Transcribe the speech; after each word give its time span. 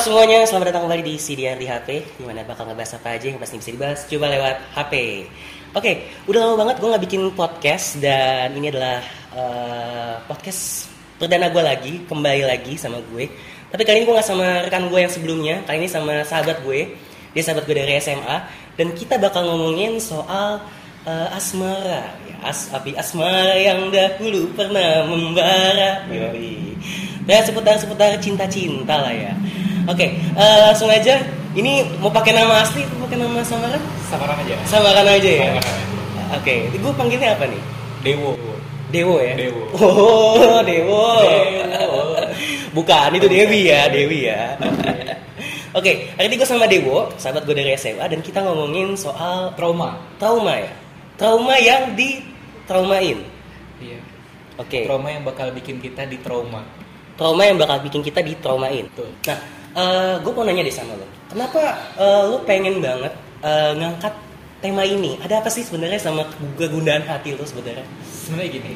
semuanya, 0.00 0.48
selamat 0.48 0.72
datang 0.72 0.88
kembali 0.88 1.04
di 1.04 1.14
CDR 1.20 1.60
di 1.60 1.68
HP 1.68 2.16
Di 2.16 2.24
mana 2.24 2.40
bakal 2.48 2.64
ngebahas 2.64 2.96
apa 2.96 3.20
aja 3.20 3.28
yang 3.28 3.36
pasti 3.36 3.60
bisa 3.60 3.68
dibahas? 3.68 4.08
Coba 4.08 4.32
lewat 4.32 4.56
HP 4.72 4.94
Oke, 5.76 5.92
udah 6.24 6.40
lama 6.40 6.56
banget 6.56 6.80
gue 6.80 6.88
gak 6.88 7.04
bikin 7.04 7.22
podcast 7.36 8.00
Dan 8.00 8.56
ini 8.56 8.72
adalah 8.72 9.04
eh, 9.36 10.14
podcast 10.24 10.88
perdana 11.20 11.52
gue 11.52 11.60
lagi 11.60 11.92
Kembali 12.08 12.48
lagi 12.48 12.80
sama 12.80 13.04
gue. 13.12 13.28
Tapi 13.68 13.82
kali 13.84 14.00
ini 14.00 14.04
gue 14.08 14.16
gak 14.16 14.24
sama 14.24 14.64
rekan 14.64 14.88
gue 14.88 15.00
yang 15.04 15.12
sebelumnya 15.12 15.56
Kali 15.68 15.84
ini 15.84 15.88
sama 15.92 16.24
sahabat 16.24 16.64
gue. 16.64 16.96
Dia 17.36 17.42
sahabat 17.44 17.68
gue 17.68 17.76
dari 17.76 18.00
SMA 18.00 18.36
Dan 18.80 18.96
kita 18.96 19.20
bakal 19.20 19.52
ngomongin 19.52 20.00
soal 20.00 20.64
eh, 21.04 21.36
asmara. 21.36 22.08
Ya, 22.24 22.36
as, 22.40 22.72
Api 22.72 22.96
asmara 22.96 23.52
yang 23.52 23.92
dahulu 23.92 24.48
pernah 24.56 25.04
membara. 25.04 26.08
Yoi. 26.08 26.72
Dan 27.28 27.44
seputar-seputar 27.44 28.16
cinta-cinta 28.16 28.96
lah 28.96 29.12
ya. 29.12 29.36
Oke, 29.90 30.06
eh, 30.14 30.58
langsung 30.62 30.86
aja. 30.86 31.18
Ini 31.50 31.98
mau 31.98 32.14
pakai 32.14 32.30
nama 32.30 32.62
asli 32.62 32.86
atau 32.86 33.02
pakai 33.10 33.18
nama 33.18 33.42
samaran? 33.42 33.82
Samaran 34.06 34.38
aja. 34.38 34.54
Samaran 34.62 35.02
aja 35.02 35.30
ya. 35.34 35.50
Oke, 36.38 36.70
gue 36.70 36.92
panggilnya 36.94 37.34
apa 37.34 37.50
nih? 37.50 37.58
Dewo. 38.06 38.38
Dewo 38.94 39.18
ya. 39.18 39.34
Dewo. 39.34 39.66
Oh, 39.74 40.62
Dewo. 40.62 41.02
Dewo. 41.26 41.58
Bukan, 42.70 43.18
itu 43.18 43.26
Dewi 43.26 43.66
ya, 43.66 43.90
Dewi 43.90 44.30
ya. 44.30 44.54
Oke, 45.74 46.14
hari 46.14 46.26
ini 46.30 46.34
gue 46.38 46.46
sama 46.46 46.70
Dewo, 46.70 47.10
sahabat 47.18 47.42
gue 47.42 47.54
dari 47.54 47.74
SMA, 47.74 48.06
dan 48.06 48.22
kita 48.22 48.46
ngomongin 48.46 48.94
soal 48.94 49.50
Trauma. 49.58 49.98
trauma 50.22 50.54
ya. 50.54 50.70
Trauma 51.18 51.58
yang 51.58 51.98
ditraumain. 51.98 53.18
Iya. 53.82 53.98
Oke. 54.54 54.86
Trauma 54.86 55.10
yang 55.10 55.26
bakal 55.26 55.50
bikin 55.50 55.82
kita 55.82 56.06
di 56.06 56.18
trauma. 56.22 56.62
trauma 57.18 57.44
yang 57.44 57.60
bakal 57.60 57.82
bikin 57.84 58.00
kita 58.00 58.24
ditraumain. 58.24 58.88
Betul. 58.96 59.12
Nah, 59.28 59.59
gue 60.20 60.32
mau 60.34 60.42
nanya 60.42 60.66
deh 60.66 60.74
sama 60.74 60.98
lo, 60.98 61.06
kenapa 61.30 61.78
eh, 61.94 62.22
lo 62.26 62.42
pengen 62.42 62.82
banget 62.82 63.14
eh, 63.44 63.72
ngangkat 63.78 64.14
tema 64.60 64.84
ini? 64.84 65.16
Ada 65.22 65.40
apa 65.40 65.48
sih 65.48 65.64
sebenarnya 65.64 66.00
sama 66.02 66.28
kegundahan 66.58 67.06
hati 67.08 67.32
lo 67.34 67.44
sebenarnya? 67.46 67.86
Sebenarnya 68.04 68.50
gini. 68.60 68.72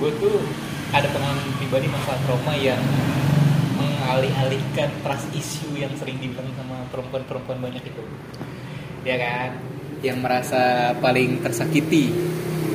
Gue 0.00 0.10
tuh 0.18 0.42
ada 0.90 1.06
pengalaman 1.10 1.46
pribadi 1.58 1.86
masalah 1.86 2.18
trauma 2.26 2.54
yang 2.58 2.82
mengalih-alihkan 3.78 4.90
trust 5.02 5.28
issue 5.34 5.74
yang 5.78 5.90
sering 5.98 6.18
dibilang 6.18 6.46
sama 6.58 6.82
perempuan-perempuan 6.90 7.58
banyak 7.62 7.82
itu. 7.82 8.02
Ya 9.06 9.16
kan? 9.18 9.58
Yang 10.02 10.18
merasa 10.20 10.92
paling 10.98 11.40
tersakiti. 11.40 12.10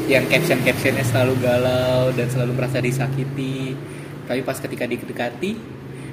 Yang 0.10 0.26
caption-captionnya 0.34 1.06
selalu 1.06 1.34
galau 1.38 2.10
dan 2.18 2.28
selalu 2.34 2.58
merasa 2.58 2.82
disakiti. 2.82 3.78
Tapi 4.26 4.42
pas 4.42 4.58
ketika 4.58 4.90
didekati, 4.90 5.52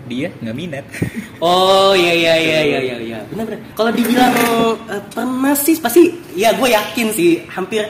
dia 0.09 0.29
nggak 0.43 0.57
minat. 0.57 0.85
Oh 1.37 1.93
iya 1.93 2.17
iya 2.17 2.35
iya 2.41 2.59
iya 2.65 2.79
iya. 2.81 2.97
iya. 2.97 3.19
Benar 3.29 3.45
benar. 3.45 3.61
Kalau 3.77 3.91
dibilang 3.93 4.33
eh, 4.89 5.03
pernah 5.13 5.53
sih 5.53 5.77
pasti, 5.77 6.09
ya 6.33 6.57
gue 6.57 6.73
yakin 6.73 7.13
sih 7.13 7.45
hampir 7.53 7.85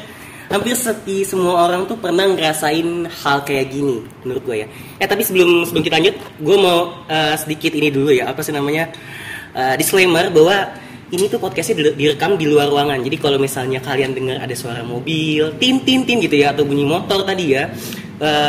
hampir 0.51 0.75
seti 0.75 1.23
semua 1.23 1.67
orang 1.71 1.87
tuh 1.87 1.95
pernah 1.95 2.27
ngerasain 2.27 3.07
hal 3.07 3.47
kayak 3.47 3.71
gini 3.71 4.03
menurut 4.27 4.43
gue 4.43 4.57
ya. 4.63 4.69
Eh 4.99 5.07
tapi 5.07 5.23
sebelum 5.23 5.63
sebelum 5.63 5.83
kita 5.87 5.95
lanjut, 6.03 6.17
gue 6.43 6.57
mau 6.59 7.07
eh, 7.07 7.39
sedikit 7.39 7.71
ini 7.79 7.89
dulu 7.95 8.11
ya 8.11 8.35
apa 8.35 8.43
sih 8.43 8.51
namanya 8.51 8.91
eh, 9.55 9.75
disclaimer 9.79 10.27
bahwa 10.35 10.83
ini 11.15 11.31
tuh 11.31 11.39
podcastnya 11.39 11.79
dire- 11.79 11.95
direkam 11.95 12.35
di 12.35 12.51
luar 12.51 12.67
ruangan. 12.67 12.99
Jadi 12.99 13.15
kalau 13.23 13.39
misalnya 13.39 13.79
kalian 13.79 14.11
dengar 14.11 14.43
ada 14.43 14.55
suara 14.59 14.83
mobil, 14.83 15.55
tin 15.63 15.87
tin 15.87 16.03
tin 16.03 16.19
gitu 16.19 16.35
ya 16.35 16.51
atau 16.51 16.67
bunyi 16.67 16.83
motor 16.83 17.23
tadi 17.23 17.55
ya, 17.55 17.71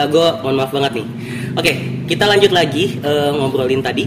gue 0.09 0.27
mohon 0.41 0.57
maaf 0.57 0.73
banget 0.73 0.97
nih. 0.97 1.07
Oke, 1.57 1.73
kita 2.05 2.29
lanjut 2.29 2.53
lagi 2.53 3.01
eh, 3.01 3.31
ngobrolin 3.33 3.81
tadi. 3.81 4.05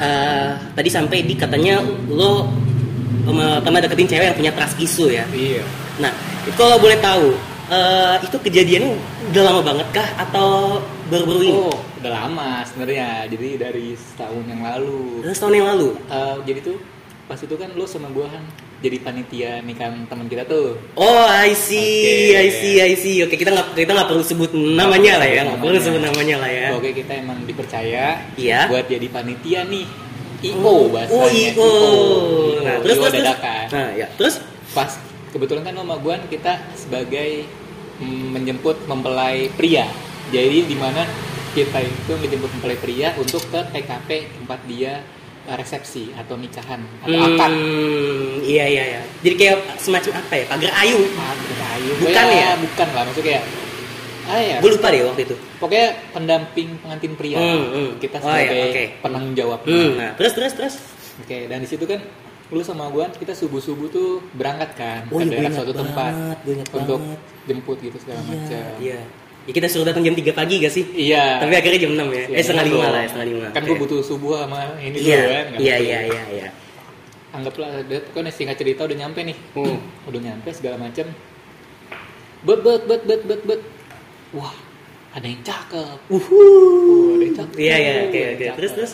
Eh, 0.00 0.50
tadi 0.72 0.88
sampai 0.88 1.20
di 1.28 1.36
katanya 1.36 1.84
lo 2.08 2.48
sama 3.28 3.60
teman 3.60 3.84
deketin 3.84 4.08
cewek 4.08 4.26
yang 4.32 4.36
punya 4.40 4.52
trust 4.56 4.80
issue 4.80 5.12
ya. 5.12 5.28
Iya. 5.36 5.60
Nah, 6.00 6.12
itu 6.48 6.56
kalau 6.56 6.80
boleh 6.80 6.96
tahu, 6.96 7.36
eh, 7.68 8.16
itu 8.24 8.36
kejadiannya 8.40 8.96
udah 9.36 9.42
lama 9.44 9.60
banget 9.60 9.86
kah 9.92 10.08
atau 10.16 10.80
baru-baru 11.12 11.40
ini? 11.44 11.52
Oh, 11.60 11.76
udah 12.00 12.12
lama 12.24 12.64
sebenarnya. 12.64 13.28
Jadi 13.28 13.48
dari 13.60 13.86
setahun 13.92 14.44
yang 14.48 14.64
lalu. 14.64 15.28
Setahun 15.28 15.54
yang 15.60 15.68
lalu. 15.76 15.88
Eh, 16.08 16.36
jadi 16.48 16.72
tuh 16.72 16.80
pas 17.28 17.36
itu 17.36 17.52
kan 17.58 17.68
lo 17.76 17.84
sama 17.84 18.08
gua 18.16 18.32
kan 18.32 18.44
jadi 18.86 18.98
panitia 19.02 19.50
nikahan 19.60 20.06
teman 20.06 20.30
kita 20.30 20.46
tuh. 20.46 20.78
Oh, 20.94 21.26
I 21.26 21.50
see, 21.52 22.30
Oke. 22.30 22.38
I 22.38 22.48
see, 22.48 22.74
I 22.78 22.92
see. 22.94 23.16
Oke, 23.20 23.34
kita 23.34 23.50
nggak 23.50 23.74
kita 23.74 23.90
nggak 23.90 24.08
perlu 24.08 24.22
sebut 24.22 24.50
namanya 24.54 25.18
lah 25.18 25.26
ya, 25.26 25.40
nggak 25.42 25.58
perlu 25.58 25.78
sebut 25.82 25.98
namanya 25.98 26.36
lah 26.38 26.50
ya. 26.50 26.66
Oke, 26.72 26.94
kita 26.94 27.18
emang 27.18 27.42
dipercaya 27.42 28.22
Iya. 28.38 28.70
buat 28.70 28.86
jadi 28.86 29.06
panitia 29.10 29.66
nih. 29.66 29.86
IO 30.46 30.60
Oh, 30.62 30.82
bahasanya. 30.92 31.18
oh, 31.18 31.28
IO. 31.32 31.70
Nah, 32.62 32.76
terus 32.84 32.96
terus 33.02 33.12
dadakan. 33.18 33.66
Nah, 33.72 33.90
ya, 33.96 34.06
terus 34.14 34.34
Pas 34.70 34.92
kebetulan 35.32 35.64
kan 35.64 35.72
sama 35.72 35.96
gua 35.96 36.20
kita 36.28 36.52
sebagai 36.76 37.48
mm, 37.96 38.36
menjemput 38.36 38.84
mempelai 38.84 39.48
pria. 39.56 39.88
Jadi 40.28 40.68
di 40.68 40.76
mana 40.76 41.08
kita 41.56 41.80
itu 41.80 42.12
menjemput 42.20 42.52
mempelai 42.52 42.76
pria 42.76 43.16
untuk 43.16 43.40
ke 43.48 43.60
TKP 43.72 44.36
tempat 44.36 44.60
dia 44.68 45.00
resepsi 45.48 46.10
atau 46.12 46.34
nikahan 46.34 46.82
atau 46.98 47.18
akad. 47.24 47.52
Hmm, 47.52 48.42
iya 48.42 48.64
iya 48.66 48.82
iya. 48.88 49.00
Jadi 49.20 49.34
kayak 49.36 49.56
semacam 49.76 50.12
apa 50.18 50.34
ya? 50.34 50.44
Pagar 50.46 50.72
ayu. 50.76 50.98
Pagar 51.08 51.68
ayu. 51.76 51.92
Bukan 52.00 52.26
ya? 52.28 52.50
Bukan 52.58 52.88
lah, 52.90 53.02
maksudnya 53.04 53.26
kayak 53.28 53.44
ah 54.26 54.40
ya. 54.40 54.56
Gue 54.58 54.70
lupa 54.74 54.88
deh 54.90 55.02
waktu 55.04 55.22
itu. 55.22 55.36
Pokoknya 55.56 55.86
pendamping 56.10 56.68
pengantin 56.80 57.12
pria. 57.14 57.38
Hmm, 57.38 57.64
hmm. 57.70 57.90
Kita 57.96 58.18
Oh, 58.18 58.26
iya, 58.28 58.42
sebagai 58.42 58.62
oke. 58.66 58.84
penanggung 59.00 59.34
jawab. 59.34 59.60
Hmm, 59.62 59.90
nah, 59.94 60.10
terus 60.14 60.32
terus 60.32 60.52
terus. 60.52 60.74
Oke, 61.16 61.46
dan 61.46 61.58
di 61.58 61.68
situ 61.68 61.84
kan 61.84 62.02
lu 62.46 62.62
sama 62.62 62.86
gua 62.86 63.10
kita 63.10 63.32
subuh-subuh 63.32 63.88
tuh 63.88 64.22
berangkat 64.30 64.70
kan 64.74 65.02
Oh, 65.08 65.18
ke 65.18 65.24
iya, 65.24 65.26
gue 65.26 65.34
daerah 65.42 65.50
suatu 65.52 65.74
tempat 65.74 66.12
banget, 66.12 66.38
gue 66.38 66.52
ingat 66.54 66.68
untuk 66.72 67.00
banget. 67.00 67.18
jemput 67.44 67.78
gitu 67.80 67.96
segala 67.98 68.20
macam. 68.22 68.64
Iya. 68.78 69.00
Ya 69.46 69.52
kita 69.52 69.66
suruh 69.66 69.86
datang 69.86 70.02
jam 70.02 70.10
3 70.10 70.26
pagi 70.32 70.58
gak 70.58 70.70
sih? 70.70 70.84
Iya. 70.90 71.38
Tapi 71.38 71.54
akhirnya 71.54 71.78
jam 71.78 71.92
6 71.94 72.02
ya. 72.10 72.24
Iya, 72.26 72.34
eh 72.34 72.42
setengah 72.42 72.64
betul. 72.66 72.76
lima 72.76 72.86
lah, 72.90 73.00
ya, 73.00 73.08
setengah 73.08 73.28
lima. 73.30 73.46
Kan 73.48 73.62
Oke. 73.62 73.68
gua 73.68 73.76
butuh 73.78 73.98
subuh 74.02 74.30
sama 74.42 74.58
ini 74.76 74.96
Iya, 74.98 75.16
dulu 75.16 75.30
kan. 75.30 75.44
iya, 75.56 75.76
iya, 75.78 75.98
iya, 76.04 76.22
iya. 76.34 76.48
Anggaplah 77.30 77.68
kan 77.86 78.24
singkat 78.28 78.56
cerita 78.56 78.80
udah 78.82 78.96
nyampe 78.96 79.20
nih. 79.22 79.36
Hmm. 79.54 79.78
Udah 80.04 80.20
nyampe 80.20 80.48
segala 80.50 80.76
macam. 80.76 81.06
Bet 82.42 82.58
bet 82.60 82.82
bet 82.84 83.02
bet 83.02 83.22
bet 83.22 83.40
bet. 83.44 83.60
Wah, 84.32 84.54
ada 85.12 85.24
yang 85.24 85.42
cakep. 85.42 85.98
Uhu. 86.08 86.34
Oh, 86.34 87.14
ada 87.14 87.24
yang 87.24 87.36
cakep. 87.36 87.56
Iya, 87.56 87.76
iya, 87.76 87.92
oke, 88.04 88.20
oke. 88.34 88.46
Terus, 88.56 88.72
terus? 88.74 88.92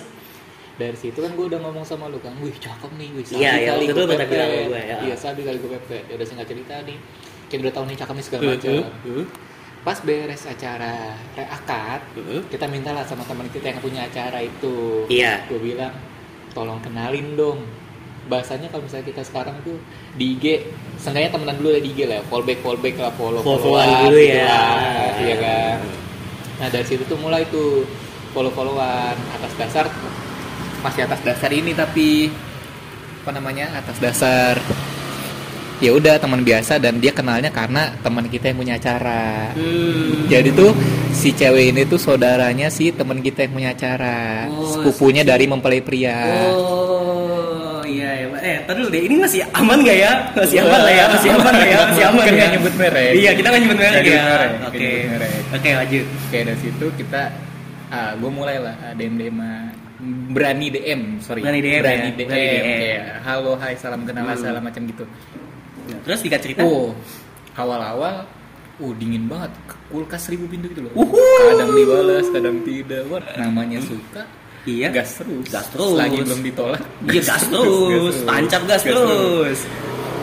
Dari 0.72 0.96
situ 0.96 1.16
kan 1.16 1.30
gue 1.30 1.46
udah 1.46 1.60
ngomong 1.60 1.84
sama 1.84 2.08
lu 2.08 2.16
kan, 2.18 2.32
wih 2.40 2.52
cakep 2.52 2.90
nih, 2.96 3.08
wih 3.12 3.24
Iya, 3.30 3.36
iya, 3.38 3.50
kali 3.70 3.84
waktu 3.84 3.84
itu 3.84 3.94
gue 3.94 4.08
pepet. 4.10 4.28
gue, 4.28 4.80
ya. 4.82 4.96
Iya, 5.00 5.14
sabi 5.16 5.40
kali 5.42 5.56
gue 5.56 5.70
pepet. 5.70 6.02
Ya 6.08 6.14
udah 6.16 6.26
singkat 6.26 6.46
cerita 6.48 6.74
nih, 6.82 6.96
kita 7.46 7.60
udah 7.62 7.72
tahu 7.72 7.84
nih 7.86 7.96
cakep 7.96 8.14
nih 8.14 8.24
segala 8.24 8.40
Hmm, 8.42 8.52
macam. 8.52 8.72
hmm, 8.72 8.88
hmm. 9.06 9.24
Pas 9.82 9.98
beres 9.98 10.46
acara 10.46 11.18
akad, 11.34 12.00
Hmm. 12.14 12.46
kita 12.46 12.70
mintalah 12.70 13.02
sama 13.02 13.26
teman 13.26 13.50
kita 13.50 13.66
yang 13.68 13.80
punya 13.82 14.06
acara 14.06 14.38
itu. 14.38 15.06
Iya. 15.10 15.42
Gue 15.50 15.58
bilang, 15.58 15.90
tolong 16.52 16.78
kenalin 16.78 17.34
dong. 17.34 17.66
Bahasanya 18.22 18.70
kalau 18.70 18.86
misalnya 18.86 19.10
kita 19.10 19.26
sekarang 19.26 19.58
tuh 19.66 19.82
di 20.14 20.38
IG, 20.38 20.70
seenggaknya 20.94 21.34
temenan 21.34 21.58
dulu 21.58 21.74
lah 21.74 21.82
di 21.82 21.90
IG 21.90 22.00
lah, 22.06 22.22
fallback 22.22 22.62
fallback 22.62 22.94
lah, 22.96 23.10
follow 23.12 23.42
Follow-followan 23.42 24.06
dulu 24.06 24.20
ya. 24.22 24.62
iya 25.18 25.36
kan. 25.36 25.78
Nah 26.62 26.68
dari 26.70 26.86
situ 26.86 27.02
tuh 27.02 27.18
mulai 27.18 27.42
tuh 27.50 27.82
follow 28.30 28.54
followan 28.54 29.18
atas 29.34 29.52
dasar 29.58 29.90
masih 30.78 31.02
atas 31.04 31.20
dasar 31.20 31.50
ini 31.50 31.74
tapi 31.74 32.30
apa 33.22 33.30
namanya 33.34 33.74
atas 33.74 33.98
dasar 33.98 34.54
ya 35.82 35.90
udah 35.90 36.14
teman 36.16 36.40
biasa 36.40 36.78
dan 36.78 36.96
dia 36.96 37.10
kenalnya 37.10 37.50
karena 37.50 37.90
teman 37.98 38.24
kita 38.24 38.48
yang 38.48 38.56
punya 38.56 38.74
acara. 38.78 39.50
Hmm. 39.52 40.30
Jadi 40.30 40.48
tuh 40.52 40.70
si 41.10 41.34
cewek 41.34 41.74
ini 41.74 41.82
tuh 41.84 41.98
saudaranya 41.98 42.70
si 42.70 42.88
teman 42.88 43.18
kita 43.18 43.42
yang 43.42 43.52
punya 43.52 43.70
acara, 43.72 44.46
Oh, 44.46 44.62
sepupunya 44.64 45.20
dari 45.22 45.44
mempelai 45.44 45.82
pria. 45.82 46.46
Oh, 46.54 47.82
iya, 47.82 48.22
iya. 48.22 48.26
Eh, 48.38 48.56
tadi 48.62 48.80
deh. 48.84 49.02
Ini 49.02 49.14
masih 49.16 49.40
aman 49.50 49.82
gak 49.82 49.96
ya? 49.96 50.12
Masih 50.32 50.58
aman 50.60 50.80
lah 50.80 50.92
ya? 50.92 51.04
Masih 51.10 51.30
aman 51.32 51.52
lah 51.52 51.66
ya? 51.66 51.78
Masih 51.90 52.04
aman 52.06 52.24
Kan 52.24 52.34
ya? 52.34 52.46
nyebut 52.52 52.74
merek. 52.74 53.10
Iya, 53.12 53.30
kita 53.34 53.46
nggak 53.50 53.60
nyebut 53.60 53.78
merek 53.78 54.02
ya. 54.04 54.22
Oke. 54.66 54.90
Oke, 55.52 55.68
lanjut. 55.74 56.04
Oke 56.22 56.38
dari 56.42 56.58
situ 56.58 56.86
kita 56.96 57.22
ah 57.92 58.16
gue 58.16 58.30
mulai 58.30 58.56
lah 58.56 58.72
DM 58.96 59.20
DM 59.20 59.36
berani 60.32 60.66
DM 60.66 61.20
sorry 61.20 61.44
Berani 61.44 61.60
DM 61.60 61.78
berani 61.78 62.00
ya, 62.02 62.10
DM, 62.10 62.24
berani 62.24 62.40
DM. 62.48 62.62
kayak 62.64 63.02
halo 63.22 63.52
hai 63.54 63.76
salam 63.76 64.02
kenal 64.02 64.24
Hmm. 64.24 64.34
segala 64.34 64.58
macam 64.58 64.80
gitu 64.82 65.04
Nah, 65.92 66.02
Terus 66.02 66.20
dikasih 66.20 66.42
cerita? 66.42 66.60
oh 66.64 66.90
awal-awal 67.54 68.24
uh 68.78 68.92
dingin 68.96 69.28
banget. 69.28 69.52
Kulkas 69.86 70.26
seribu 70.26 70.48
pintu 70.48 70.72
gitu 70.72 70.88
loh. 70.88 70.92
Uhu. 70.96 71.16
kadang 71.52 71.70
dibalas 71.70 72.26
kadang 72.32 72.56
tidak. 72.64 73.02
Wah, 73.06 73.20
namanya 73.36 73.78
suka 73.84 74.24
Iya. 74.62 74.88
gas 74.94 75.18
terus. 75.18 75.46
Gas 75.50 75.66
terus. 75.70 75.92
lagi 75.92 76.18
belum 76.18 76.40
ditolak. 76.40 76.80
Iya, 77.04 77.20
gas 77.20 77.44
terus. 77.52 78.14
Tancap 78.22 78.62
gas 78.66 78.82
terus. 78.82 79.60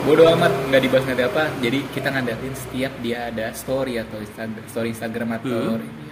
gue 0.00 0.16
bodo 0.16 0.24
amat 0.32 0.48
nggak 0.72 0.80
dibahas 0.80 1.04
nanti 1.04 1.22
apa. 1.22 1.44
Jadi 1.60 1.78
kita 1.92 2.08
ngandalin 2.08 2.54
setiap 2.56 2.92
dia 3.04 3.28
ada 3.28 3.52
story 3.52 4.00
atau 4.00 4.16
Instagram, 4.16 4.64
story 4.66 4.88
Instagram 4.90 5.28
atau 5.36 5.60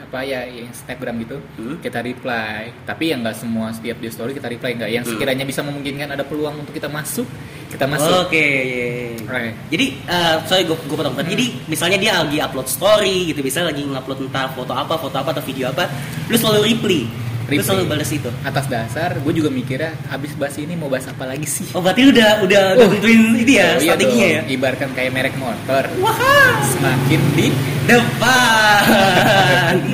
apa 0.08 0.25
ya 0.25 0.49
yang 0.49 0.72
Instagram 0.72 1.20
gitu 1.20 1.37
Hmm. 1.60 1.76
kita 1.78 2.00
reply 2.00 2.72
tapi 2.82 3.12
yang 3.12 3.20
nggak 3.20 3.37
semua 3.37 3.69
setiap 3.70 4.00
dia 4.00 4.08
story 4.08 4.32
kita 4.32 4.49
reply 4.49 4.72
nggak 4.72 4.90
yang 4.90 5.05
sekiranya 5.05 5.44
bisa 5.44 5.60
memungkinkan 5.60 6.08
ada 6.08 6.25
peluang 6.25 6.64
untuk 6.64 6.72
kita 6.72 6.88
masuk 6.88 7.28
kita 7.69 7.84
masuk 7.84 8.32
Oke. 8.32 8.40
iya, 8.40 8.84
iya. 9.12 9.28
Right. 9.28 9.52
Jadi, 9.69 9.87
eh, 10.08 10.37
sorry 10.49 10.64
gue 10.64 10.72
gue 10.72 10.96
potong. 10.96 11.12
Jadi, 11.12 11.69
misalnya 11.69 12.00
dia 12.00 12.16
lagi 12.16 12.40
upload 12.40 12.64
story 12.64 13.28
gitu, 13.28 13.44
misalnya 13.44 13.76
lagi 13.76 13.84
ngupload 13.84 14.25
entah 14.25 14.49
foto 14.56 14.72
apa, 14.72 14.96
foto 14.96 15.12
apa 15.12 15.37
atau 15.37 15.44
video 15.44 15.69
apa, 15.69 15.84
lu 16.32 16.37
selalu 16.40 16.72
reply. 16.72 17.05
Reply. 17.50 17.65
selalu 17.65 17.85
balas 17.89 18.11
itu. 18.11 18.31
atas 18.43 18.67
dasar 18.67 19.11
gue 19.17 19.33
juga 19.33 19.49
mikirnya 19.49 19.97
abis 20.06 20.33
bahas 20.35 20.56
ini 20.56 20.73
mau 20.73 20.87
bahas 20.87 21.06
apa 21.06 21.25
lagi 21.25 21.45
sih 21.45 21.67
Oh, 21.71 21.81
berarti 21.81 22.05
udah 22.06 22.41
udah 22.41 22.62
udah 22.75 22.85
Oh. 22.85 22.93
tentuin 22.93 23.21
ini 23.35 23.55
ya, 23.55 23.69
Oh, 23.71 23.81
iya 23.81 23.89
strateginya 23.89 24.27
dong. 24.27 24.37
ya. 24.39 24.43
ibaratkan 24.50 24.91
kayak 24.93 25.11
merek 25.11 25.35
motor 25.35 25.85
Wah, 25.99 26.17
semakin 26.69 27.21
di 27.33 27.47
depan. 27.89 29.75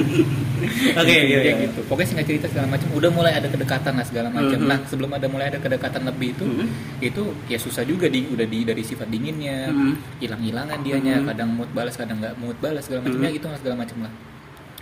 Oke, 0.95 1.07
iya, 1.09 1.39
Kayak 1.41 1.57
iya. 1.57 1.65
gitu 1.65 1.81
pokoknya 1.85 2.09
singkat 2.09 2.27
cerita 2.27 2.47
segala 2.47 2.67
macam 2.69 2.89
udah 2.93 3.11
mulai 3.11 3.33
ada 3.33 3.47
kedekatan 3.47 3.93
lah 3.95 4.05
segala 4.05 4.29
macam 4.29 4.59
Mhm. 4.59 4.67
nah 4.67 4.79
sebelum 4.85 5.11
ada 5.11 5.27
mulai 5.27 5.47
ada 5.47 5.59
kedekatan 5.59 6.03
lebih 6.05 6.29
itu 6.31 6.45
Mhm. 6.45 6.67
itu 7.01 7.23
ya 7.47 7.57
susah 7.57 7.83
juga 7.83 8.07
di 8.07 8.27
udah 8.27 8.45
di 8.45 8.63
dari 8.63 8.83
sifat 8.83 9.07
dinginnya 9.07 9.71
Mhm. 9.71 9.93
hilang 10.19 10.41
hilangan 10.41 10.79
dianya 10.81 11.15
Mhm. 11.17 11.27
kadang 11.27 11.51
mood 11.53 11.71
balas 11.71 11.95
kadang 11.95 12.19
nggak 12.19 12.35
mood 12.37 12.57
balas 12.59 12.83
segala 12.83 13.01
macamnya 13.03 13.29
Mhm. 13.29 13.37
gitu 13.37 13.47
lah 13.47 13.59
segala 13.59 13.77
macam 13.79 13.97
lah 14.03 14.13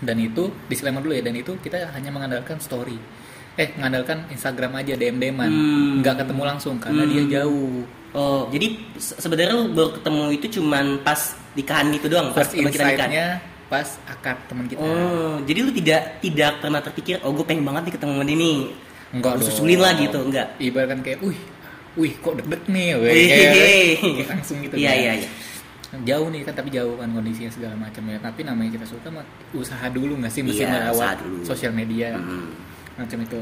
dan 0.03 0.19
itu 0.19 0.51
disclaimer 0.67 0.99
dulu 0.99 1.15
ya 1.15 1.23
dan 1.23 1.33
itu 1.33 1.55
kita 1.57 1.89
hanya 1.89 2.11
mengandalkan 2.11 2.59
story 2.59 2.99
eh 3.53 3.69
mengandalkan 3.75 4.27
Instagram 4.29 4.77
aja 4.77 4.93
DM 4.95 5.17
DMan 5.17 5.47
Hmm. 5.47 5.93
nggak 6.01 6.25
ketemu 6.25 6.43
langsung 6.45 6.77
karena 6.77 7.03
Hmm. 7.03 7.11
dia 7.11 7.41
jauh 7.41 7.87
Oh, 8.13 8.45
jadi 8.53 8.69
se- 9.01 9.17
sebenarnya 9.17 9.57
lu 9.57 9.73
baru 9.73 9.97
ketemu 9.97 10.23
itu 10.37 10.61
cuman 10.61 11.01
pas 11.01 11.17
nikahan 11.57 11.89
gitu 11.97 12.13
doang, 12.13 12.29
pas 12.29 12.45
first 12.45 12.53
kita 12.53 12.85
nikahan. 12.85 13.41
pas 13.73 13.89
akad 14.05 14.37
teman 14.53 14.69
kita 14.69 14.85
Oh, 14.85 15.41
jadi 15.41 15.65
lu 15.65 15.73
tidak 15.73 16.21
tidak 16.21 16.61
pernah 16.61 16.85
terpikir, 16.85 17.25
oh 17.25 17.33
gue 17.33 17.41
pengen 17.41 17.65
banget 17.65 17.89
nih 17.89 17.93
ketemu 17.97 18.13
sama 18.13 18.25
dia 18.29 18.37
nih. 18.37 18.59
Enggak 19.17 19.33
Lu 19.33 19.43
susulin 19.43 19.81
lah 19.81 19.93
gitu, 19.97 20.19
enggak. 20.21 20.47
Ibaratkan 20.61 21.01
kayak, 21.01 21.25
wih, 21.25 21.41
wih 21.97 22.13
kok 22.21 22.37
deg-deg 22.37 22.63
nih, 22.69 22.89
weh. 23.01 23.13
Kayak, 23.13 23.53
kayak 23.97 24.29
langsung 24.29 24.57
gitu. 24.61 24.75
Iya, 24.77 24.89
kan. 24.89 25.01
iya, 25.01 25.13
iya. 25.17 25.29
Jauh 25.95 26.29
nih 26.29 26.41
kan, 26.41 26.55
tapi 26.55 26.69
jauh 26.69 26.97
kan 26.97 27.05
kondisinya 27.07 27.49
segala 27.49 27.77
macam 27.77 28.01
ya. 28.03 28.17
Tapi 28.17 28.41
namanya 28.43 28.71
kita 28.73 28.87
suka 28.89 29.09
mah 29.09 29.21
usaha 29.53 29.87
dulu 29.87 30.17
nggak 30.17 30.31
sih, 30.31 30.41
mesti 30.41 30.65
melewat 30.65 31.21
dulu. 31.21 31.45
sosial 31.45 31.71
media 31.71 32.17
Hmm. 32.17 32.49
macam 32.95 33.19
itu. 33.19 33.41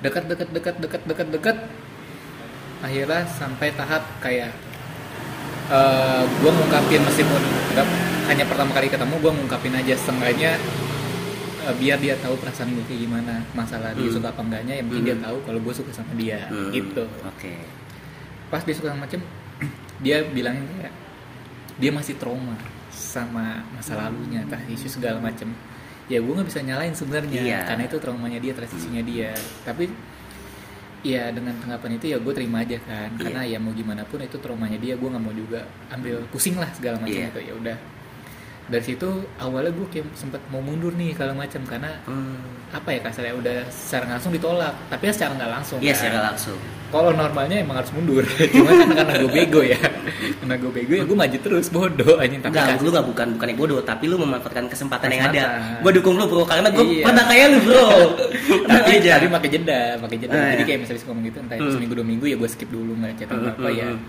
Dekat, 0.00 0.26
dekat, 0.26 0.48
dekat, 0.50 0.76
dekat, 0.76 1.02
dekat, 1.06 1.28
dekat. 1.30 1.56
Akhirnya 2.80 3.22
sampai 3.28 3.70
tahap 3.72 4.02
kayak 4.18 4.50
eh 5.70 6.22
gue 6.34 6.50
ngungkapin 6.50 7.00
meskipun 7.00 7.40
nggak 7.72 7.86
hanya 8.24 8.44
pertama 8.44 8.70
kali 8.72 8.90
ketemu 8.90 9.14
gue 9.16 9.32
ngungkapin 9.32 9.72
aja 9.72 9.94
setengahnya 9.94 10.58
eh, 11.62 11.74
biar 11.78 11.96
dia 11.96 12.18
tahu 12.18 12.34
perasaan 12.36 12.74
gue 12.74 12.84
kayak 12.84 13.00
gimana 13.00 13.40
masalah 13.52 13.94
dia 13.94 14.04
Hmm. 14.04 14.12
suka 14.12 14.28
apa 14.28 14.42
enggaknya 14.42 14.74
yang 14.76 14.90
penting 14.90 15.06
dia 15.06 15.16
Hmm. 15.16 15.24
tahu 15.24 15.36
kalau 15.46 15.60
gue 15.62 15.72
suka 15.72 15.90
sama 15.94 16.12
dia 16.12 16.44
Hmm. 16.44 16.74
gitu 16.74 17.06
Oke. 17.22 17.54
pas 18.50 18.60
dia 18.60 18.74
suka 18.74 18.90
sama 18.90 19.06
macem 19.06 19.22
dia 20.04 20.26
bilang 20.26 20.58
kayak 20.76 20.92
dia 21.76 21.90
masih 21.90 22.16
trauma 22.16 22.56
sama 22.90 23.64
masa 23.72 23.96
lalunya 23.96 24.44
entah 24.44 24.60
isu 24.66 24.88
segala 24.88 25.18
macem. 25.18 25.48
Ya 26.10 26.18
gue 26.18 26.28
nggak 26.28 26.48
bisa 26.48 26.60
nyalain 26.60 26.92
sebenarnya 26.92 27.40
Iya. 27.40 27.58
karena 27.64 27.84
itu 27.86 27.96
traumanya 27.96 28.36
dia 28.36 28.52
transisinya 28.52 29.00
dia. 29.00 29.30
Tapi 29.62 29.88
ya 31.02 31.34
dengan 31.34 31.56
tanggapan 31.58 31.98
itu 31.98 32.06
ya 32.10 32.18
gue 32.18 32.32
terima 32.32 32.62
aja 32.62 32.78
kan. 32.78 33.10
Iya. 33.12 33.20
karena 33.20 33.40
ya 33.42 33.58
mau 33.58 33.72
gimana 33.72 34.02
pun 34.04 34.20
itu 34.20 34.38
traumanya 34.38 34.78
dia 34.78 34.94
gue 34.94 35.08
nggak 35.08 35.18
mau 35.20 35.34
juga 35.34 35.66
ambil 35.90 36.22
pusing 36.30 36.54
lah 36.54 36.70
segala 36.70 37.02
macam 37.02 37.10
Iya. 37.10 37.28
itu 37.32 37.40
ya 37.42 37.54
udah 37.58 37.76
dari 38.64 38.84
situ 38.84 39.08
awalnya 39.36 39.70
gue 39.70 39.86
kayak 39.88 40.06
sempat 40.12 40.38
mau 40.48 40.58
mundur 40.58 40.92
nih 40.92 41.12
segala 41.12 41.34
macam 41.34 41.60
karena 41.62 41.90
Hmm. 42.02 42.38
apa 42.70 42.88
ya 42.88 43.00
kasarnya 43.00 43.34
udah 43.34 43.56
secara 43.68 44.02
nggak 44.04 44.16
langsung 44.16 44.32
ditolak 44.32 44.74
tapi 44.86 45.02
ya 45.04 45.12
secara 45.12 45.32
nggak 45.34 45.50
langsung 45.52 45.78
Iya, 45.78 45.88
kan. 45.88 45.98
secara 45.98 46.18
langsung. 46.26 46.58
kalau 46.88 47.10
normalnya 47.10 47.56
emang 47.58 47.76
harus 47.78 47.90
mundur 47.90 48.24
cuma 48.54 48.70
kan 48.70 48.88
karena 48.94 49.14
gue 49.18 49.30
bego 49.30 49.60
ya 49.62 49.80
karena 50.38 50.54
gue 50.56 50.70
bego 50.70 50.92
ya 50.94 51.04
gue 51.04 51.18
maju 51.18 51.36
terus 51.38 51.66
bodoh 51.68 52.14
anjing 52.16 52.38
tapi 52.38 52.52
Enggak, 52.54 52.66
kan 52.70 52.76
lu 52.80 52.90
gak 52.90 53.06
bukan 53.06 53.26
bukan 53.34 53.48
bodoh, 53.54 53.80
tapi 53.80 54.04
lu 54.06 54.16
memanfaatkan 54.16 54.64
kesempatan 54.66 55.08
yang 55.08 55.24
ada. 55.26 55.42
Kesempatan. 55.58 55.80
Gue 55.80 55.92
dukung 55.92 56.14
lu 56.14 56.24
bro, 56.26 56.42
karena 56.42 56.68
gue 56.68 56.84
Iya. 56.84 57.04
pernah 57.04 57.24
kayak 57.24 57.46
lu 57.48 57.58
bro. 57.62 57.86
Tapi 58.72 58.90
aja. 58.94 59.10
tapi 59.16 59.26
pakai 59.30 59.48
jeda 59.50 59.80
pakai 59.98 60.16
jeda 60.18 60.32
Ah, 60.32 60.48
jadi 60.52 60.62
kayak 60.64 60.78
misalnya 60.82 61.02
ngomong 61.04 61.24
gitu 61.24 61.38
entah 61.38 61.56
itu 61.56 61.62
Hmm. 61.62 61.74
seminggu 61.74 61.94
dua 61.94 62.06
minggu 62.06 62.24
ya 62.24 62.36
gue 62.36 62.48
skip 62.48 62.68
dulu 62.68 62.92
nggak 62.94 63.12
chat 63.16 63.28
Hmm, 63.28 63.48
apa 63.48 63.68
ya 63.68 63.88
hmm, 63.88 64.00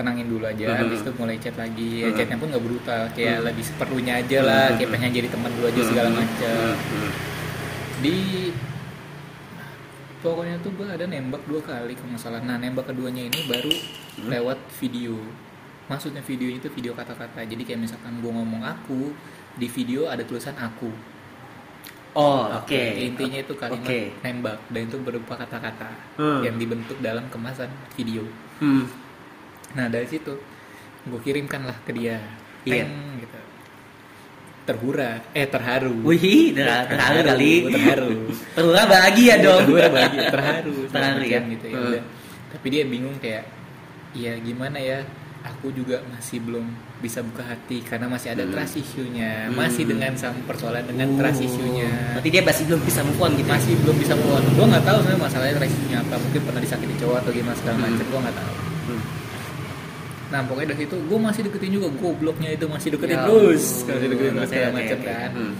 tenangin 0.00 0.26
dulu 0.26 0.42
aja 0.42 0.64
Hmm. 0.66 0.80
habis 0.80 0.98
itu 0.98 1.10
mulai 1.14 1.36
chat 1.36 1.54
lagi 1.54 1.90
ya, 2.00 2.08
Hmm. 2.08 2.16
chatnya 2.16 2.36
pun 2.36 2.48
nggak 2.48 2.64
brutal 2.64 3.02
kayak 3.12 3.36
Hmm. 3.36 3.46
lebih 3.46 3.64
seperlunya 3.66 4.14
aja 4.16 4.38
lah 4.40 4.64
Hmm. 4.66 4.76
kayak 4.76 4.90
pengen 4.90 5.10
jadi 5.12 5.28
teman 5.28 5.50
dulu 5.52 5.66
aja 5.68 5.82
segala 5.84 6.08
macam 6.10 6.72
Hmm. 6.74 7.10
di 8.00 8.16
pokoknya 10.20 10.56
tuh 10.60 10.72
gue 10.74 10.86
ada 10.86 11.04
nembak 11.06 11.42
dua 11.44 11.60
kali 11.60 11.92
kalau 11.94 12.10
nggak 12.10 12.22
salah 12.22 12.40
nah 12.40 12.56
nembak 12.56 12.84
keduanya 12.86 13.22
ini 13.22 13.40
baru 13.46 13.72
Hmm. 13.72 14.28
lewat 14.28 14.58
video 14.76 15.16
maksudnya 15.86 16.20
video 16.20 16.48
itu 16.48 16.68
video 16.68 16.92
kata-kata 16.92 17.40
jadi 17.42 17.62
kayak 17.62 17.80
misalkan 17.80 18.20
gue 18.20 18.28
ngomong 18.28 18.62
aku 18.62 19.12
di 19.54 19.66
video 19.66 20.06
ada 20.06 20.22
tulisan 20.22 20.56
aku 20.56 20.92
Oh, 22.10 22.42
oke. 22.52 22.74
intinya 22.98 23.38
itu 23.38 23.54
kalimat 23.54 23.86
Oke. 23.86 24.10
nembak 24.20 24.58
dan 24.66 24.82
itu 24.82 24.98
berupa 24.98 25.38
kata-kata 25.38 25.94
Hmm. 26.18 26.42
yang 26.42 26.58
dibentuk 26.58 26.98
dalam 26.98 27.22
kemasan 27.30 27.70
video 27.94 28.26
Hmm. 28.58 28.82
Nah 29.72 29.86
dari 29.86 30.06
situ 30.06 30.34
gue 31.02 31.20
kirimkan 31.20 31.62
lah 31.62 31.76
ke 31.80 31.90
dia 31.90 32.18
Iya. 32.60 32.84
Teng, 32.84 32.92
gitu 33.18 33.38
terhura 34.62 35.10
eh 35.32 35.46
terharu 35.46 35.96
Wih, 36.04 36.52
ter- 36.52 36.86
terharu 36.86 37.20
kali. 37.24 37.52
terharu 37.66 38.12
Terharu 38.52 38.86
bahagia 38.86 39.34
dong. 39.40 39.62
terharu 39.66 39.90
bahagia 39.90 40.22
terharu 40.28 40.74
Terharu 40.92 41.22
ya. 41.24 41.40
gitu 41.48 41.66
ya 41.66 41.78
udah. 41.80 42.02
tapi 42.50 42.66
dia 42.68 42.82
bingung 42.84 43.16
kayak 43.16 43.48
ya 44.12 44.36
gimana 44.36 44.76
ya 44.76 45.00
aku 45.40 45.72
juga 45.72 46.04
masih 46.06 46.38
belum 46.40 46.68
bisa 46.98 47.24
buka 47.24 47.40
hati 47.40 47.80
karena 47.80 48.04
masih 48.06 48.28
ada 48.30 48.44
Hmm. 48.44 48.52
trust 48.52 48.76
issue-nya 48.76 49.48
Hmm. 49.48 49.56
masih 49.56 49.88
dengan 49.88 50.12
sama 50.14 50.36
persoalan 50.44 50.84
dengan 50.84 51.16
trust 51.16 51.40
Oh, 51.40 51.48
issue-nya 51.48 51.88
Berarti 52.12 52.28
dia 52.28 52.42
masih 52.44 52.62
belum 52.66 52.80
bisa 52.84 53.00
move 53.00 53.16
on 53.18 53.32
gitu. 53.32 53.42
ya? 53.42 53.50
masih 53.50 53.72
belum 53.80 53.96
bisa 53.96 54.12
move 54.12 54.32
on 54.34 54.44
gue 54.44 54.66
nggak 54.68 54.84
tahu 54.84 54.98
sebenarnya 55.00 55.22
masalahnya 55.22 55.54
trust 55.56 55.72
issue-nya 55.72 55.98
apa 56.02 56.14
mungkin 56.14 56.40
pernah 56.44 56.60
disakiti 56.60 56.94
cowok 57.00 57.16
atau 57.16 57.30
gimana 57.32 57.56
segala 57.56 57.74
Hmm. 57.74 57.84
macam 57.88 58.04
gue 58.04 58.20
nggak 58.20 58.36
tahu 58.36 58.52
Hmm. 58.84 59.02
Nah 60.30 60.40
pokoknya 60.40 60.68
dari 60.70 60.86
situ 60.86 60.94
gue 60.96 61.18
masih 61.18 61.42
deketin 61.42 61.72
juga 61.74 61.88
gobloknya 61.92 62.54
itu 62.54 62.64
masih 62.64 62.88
deketin 62.94 63.14
Ya 63.14 63.26
terus 63.26 63.64
masih 63.82 64.08
deketin 64.08 64.32
terus 64.32 64.48
segala 64.48 64.70
macam 64.72 64.96
oke. 64.96 65.06
kan 65.06 65.30
Hmm. 65.32 65.54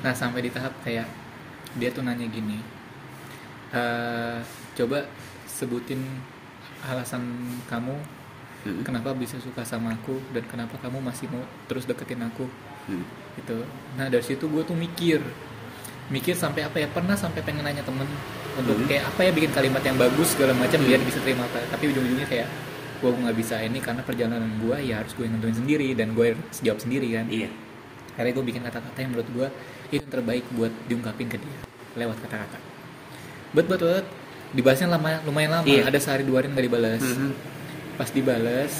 Nah 0.00 0.12
sampai 0.12 0.40
di 0.40 0.50
tahap 0.50 0.72
kayak 0.80 1.06
dia 1.74 1.88
tuh 1.88 2.00
nanya 2.00 2.26
gini, 2.26 2.60
"Eh, 3.72 4.36
coba 4.74 5.08
sebutin 5.44 5.98
alasan 6.84 7.24
kamu 7.64 7.96
Hmm. 8.62 8.80
kenapa 8.80 9.12
bisa 9.12 9.36
suka 9.38 9.60
sama 9.62 9.92
aku 9.92 10.16
dan 10.30 10.44
kenapa 10.44 10.76
kamu 10.78 10.96
masih 10.98 11.28
mau 11.28 11.40
terus 11.64 11.84
deketin 11.84 12.22
aku 12.22 12.48
Hmm. 12.84 13.04
gitu. 13.34 13.60
Nah 13.94 14.06
dari 14.06 14.22
situ 14.22 14.44
gue 14.44 14.62
tuh 14.62 14.72
mikir, 14.72 15.20
mikir 16.06 16.32
sampai 16.34 16.62
apa 16.62 16.78
ya 16.78 16.86
pernah 16.86 17.12
sampai 17.14 17.40
pengen 17.40 17.60
nanya 17.62 17.80
temen 17.80 18.08
untuk 18.54 18.72
Hmm. 18.74 18.86
kayak 18.86 19.04
apa 19.06 19.20
ya 19.20 19.30
bikin 19.32 19.50
kalimat 19.50 19.82
yang 19.82 19.96
bagus 19.96 20.32
segala 20.32 20.52
macam 20.54 20.76
Hmm. 20.76 20.86
biar 20.86 21.00
bisa 21.02 21.18
terima 21.18 21.44
apa. 21.44 21.60
Tapi 21.66 21.84
ujung-ujungnya 21.90 22.24
kayak 22.26 22.48
gue 23.04 23.20
nggak 23.20 23.36
bisa 23.36 23.60
ini 23.60 23.78
karena 23.78 24.00
perjalanan 24.00 24.48
gue 24.56 24.76
ya 24.80 24.98
harus 24.98 25.12
gue 25.12 25.28
nentuin 25.28 25.52
sendiri 25.52 25.92
dan 25.92 26.16
gue 26.16 26.32
harus 26.32 26.58
jawab 26.58 26.80
sendiri 26.80 27.12
kan 27.12 27.28
Iya. 27.28 27.52
akhirnya 28.14 28.32
gue 28.32 28.44
bikin 28.46 28.62
kata-kata 28.62 28.96
yang 28.96 29.10
menurut 29.12 29.28
gue 29.28 29.48
itu 29.86 30.00
yang 30.00 30.08
terbaik 30.08 30.44
buat 30.50 30.72
diungkapin 30.86 31.28
ke 31.28 31.36
dia 31.36 31.58
lewat 31.94 32.16
kata-kata 32.20 32.58
bet 33.52 33.66
bet 33.66 33.78
bet 33.78 34.06
dibahasnya 34.50 34.88
lama 34.88 35.20
lumayan 35.22 35.50
lama 35.52 35.66
Iya. 35.66 35.84
ada 35.84 35.98
sehari 35.98 36.24
dua 36.24 36.40
hari 36.40 36.48
nggak 36.48 36.64
dibalas 36.64 37.02
Mhm. 37.04 37.30
pas 37.94 38.08
dibales 38.08 38.74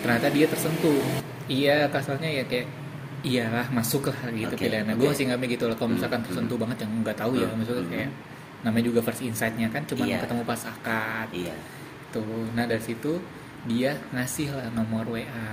ternyata 0.00 0.26
dia 0.28 0.46
tersentuh 0.48 0.98
iya 1.46 1.86
kasarnya 1.86 2.30
ya 2.32 2.44
kayak 2.44 2.66
iyalah 3.20 3.68
masuk 3.70 4.08
lah 4.08 4.16
gitu 4.32 4.48
Oke, 4.50 4.64
pilihannya 4.64 4.96
oke. 4.96 5.00
gue 5.00 5.08
masih 5.12 5.24
nggak 5.28 5.48
gitu 5.50 5.64
loh 5.68 5.76
kalau 5.76 5.90
misalkan 5.92 6.18
Hmm, 6.18 6.26
tersentuh 6.26 6.56
banget 6.56 6.76
yang 6.82 6.92
nggak 6.98 7.16
tahu 7.16 7.32
ya 7.36 7.46
Hmm, 7.46 7.56
maksudnya 7.60 7.84
hmm. 7.84 7.92
kayak 7.92 8.10
namanya 8.60 8.84
juga 8.86 9.00
first 9.00 9.20
insight-nya 9.20 9.68
kan 9.68 9.82
cuma 9.84 10.04
Iya. 10.04 10.18
ketemu 10.24 10.42
pas 10.42 10.60
akad 10.64 11.28
Iya. 11.30 11.54
Tuh 12.12 12.22
nah 12.54 12.66
dari 12.66 12.82
situ 12.82 13.18
dia 13.64 13.96
ngasih 14.14 14.52
lah 14.52 14.68
nomor 14.72 15.06
WA 15.08 15.48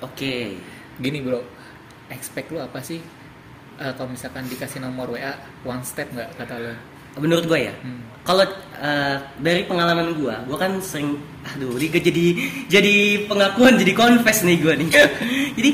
Oke. 0.00 0.56
gini 1.00 1.20
bro 1.20 1.40
expect 2.08 2.48
lu 2.52 2.60
apa 2.60 2.80
sih 2.80 3.00
Eh, 3.80 3.92
kalau 3.96 4.12
misalkan 4.12 4.44
dikasih 4.44 4.76
nomor 4.84 5.08
WA 5.16 5.32
one 5.64 5.80
step 5.80 6.04
nggak 6.12 6.36
kata 6.36 6.54
lo 6.60 6.74
Menurut 7.16 7.48
gue 7.48 7.66
ya, 7.66 7.74
Hmm. 7.82 8.04
kalau 8.22 8.44
eh, 8.76 9.16
dari 9.40 9.64
pengalaman 9.66 10.14
gue, 10.14 10.30
gue 10.46 10.58
kan 10.60 10.78
sering, 10.78 11.18
aduh, 11.42 11.74
ini 11.74 11.88
jadi 11.90 12.24
jadi 12.70 12.94
pengakuan, 13.26 13.74
jadi 13.80 13.90
confess 13.96 14.46
nih 14.46 14.60
gue 14.62 14.74
nih. 14.84 14.88
jadi 15.58 15.70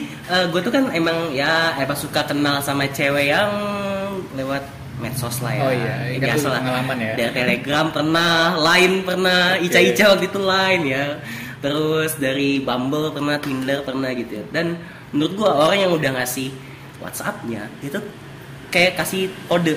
gue 0.49 0.61
tuh 0.65 0.73
kan 0.73 0.89
emang 0.97 1.35
ya 1.35 1.77
emang 1.77 1.99
suka 1.99 2.25
kenal 2.25 2.63
sama 2.65 2.89
cewek 2.89 3.29
yang 3.37 3.51
lewat 4.33 4.65
medsos 4.97 5.37
lah 5.41 5.53
ya. 5.53 5.61
Oh 5.61 5.73
iya, 5.73 5.95
ini 6.09 6.19
kan 6.19 6.29
biasa 6.33 6.47
lah. 6.47 6.61
pengalaman 6.61 6.97
ya. 6.99 7.13
Dari 7.15 7.33
Telegram 7.33 7.87
pernah, 7.91 8.33
Line 8.57 8.97
pernah, 9.03 9.41
Oke. 9.55 9.65
Ica-Ica 9.67 10.05
waktu 10.11 10.27
itu 10.27 10.41
Line 10.41 10.85
ya. 10.87 11.05
terus 11.57 12.13
dari 12.17 12.61
Bumble 12.61 13.11
pernah 13.11 13.37
Tinder 13.37 13.81
pernah 13.81 14.13
gitu 14.13 14.39
ya 14.39 14.45
dan 14.53 14.77
menurut 15.09 15.33
gua 15.35 15.51
orang 15.59 15.79
yang 15.81 15.91
udah 15.91 16.15
ngasih 16.15 16.53
WhatsAppnya 16.99 17.73
itu 17.81 17.97
kayak 18.69 18.95
kasih 18.95 19.33
kode 19.47 19.75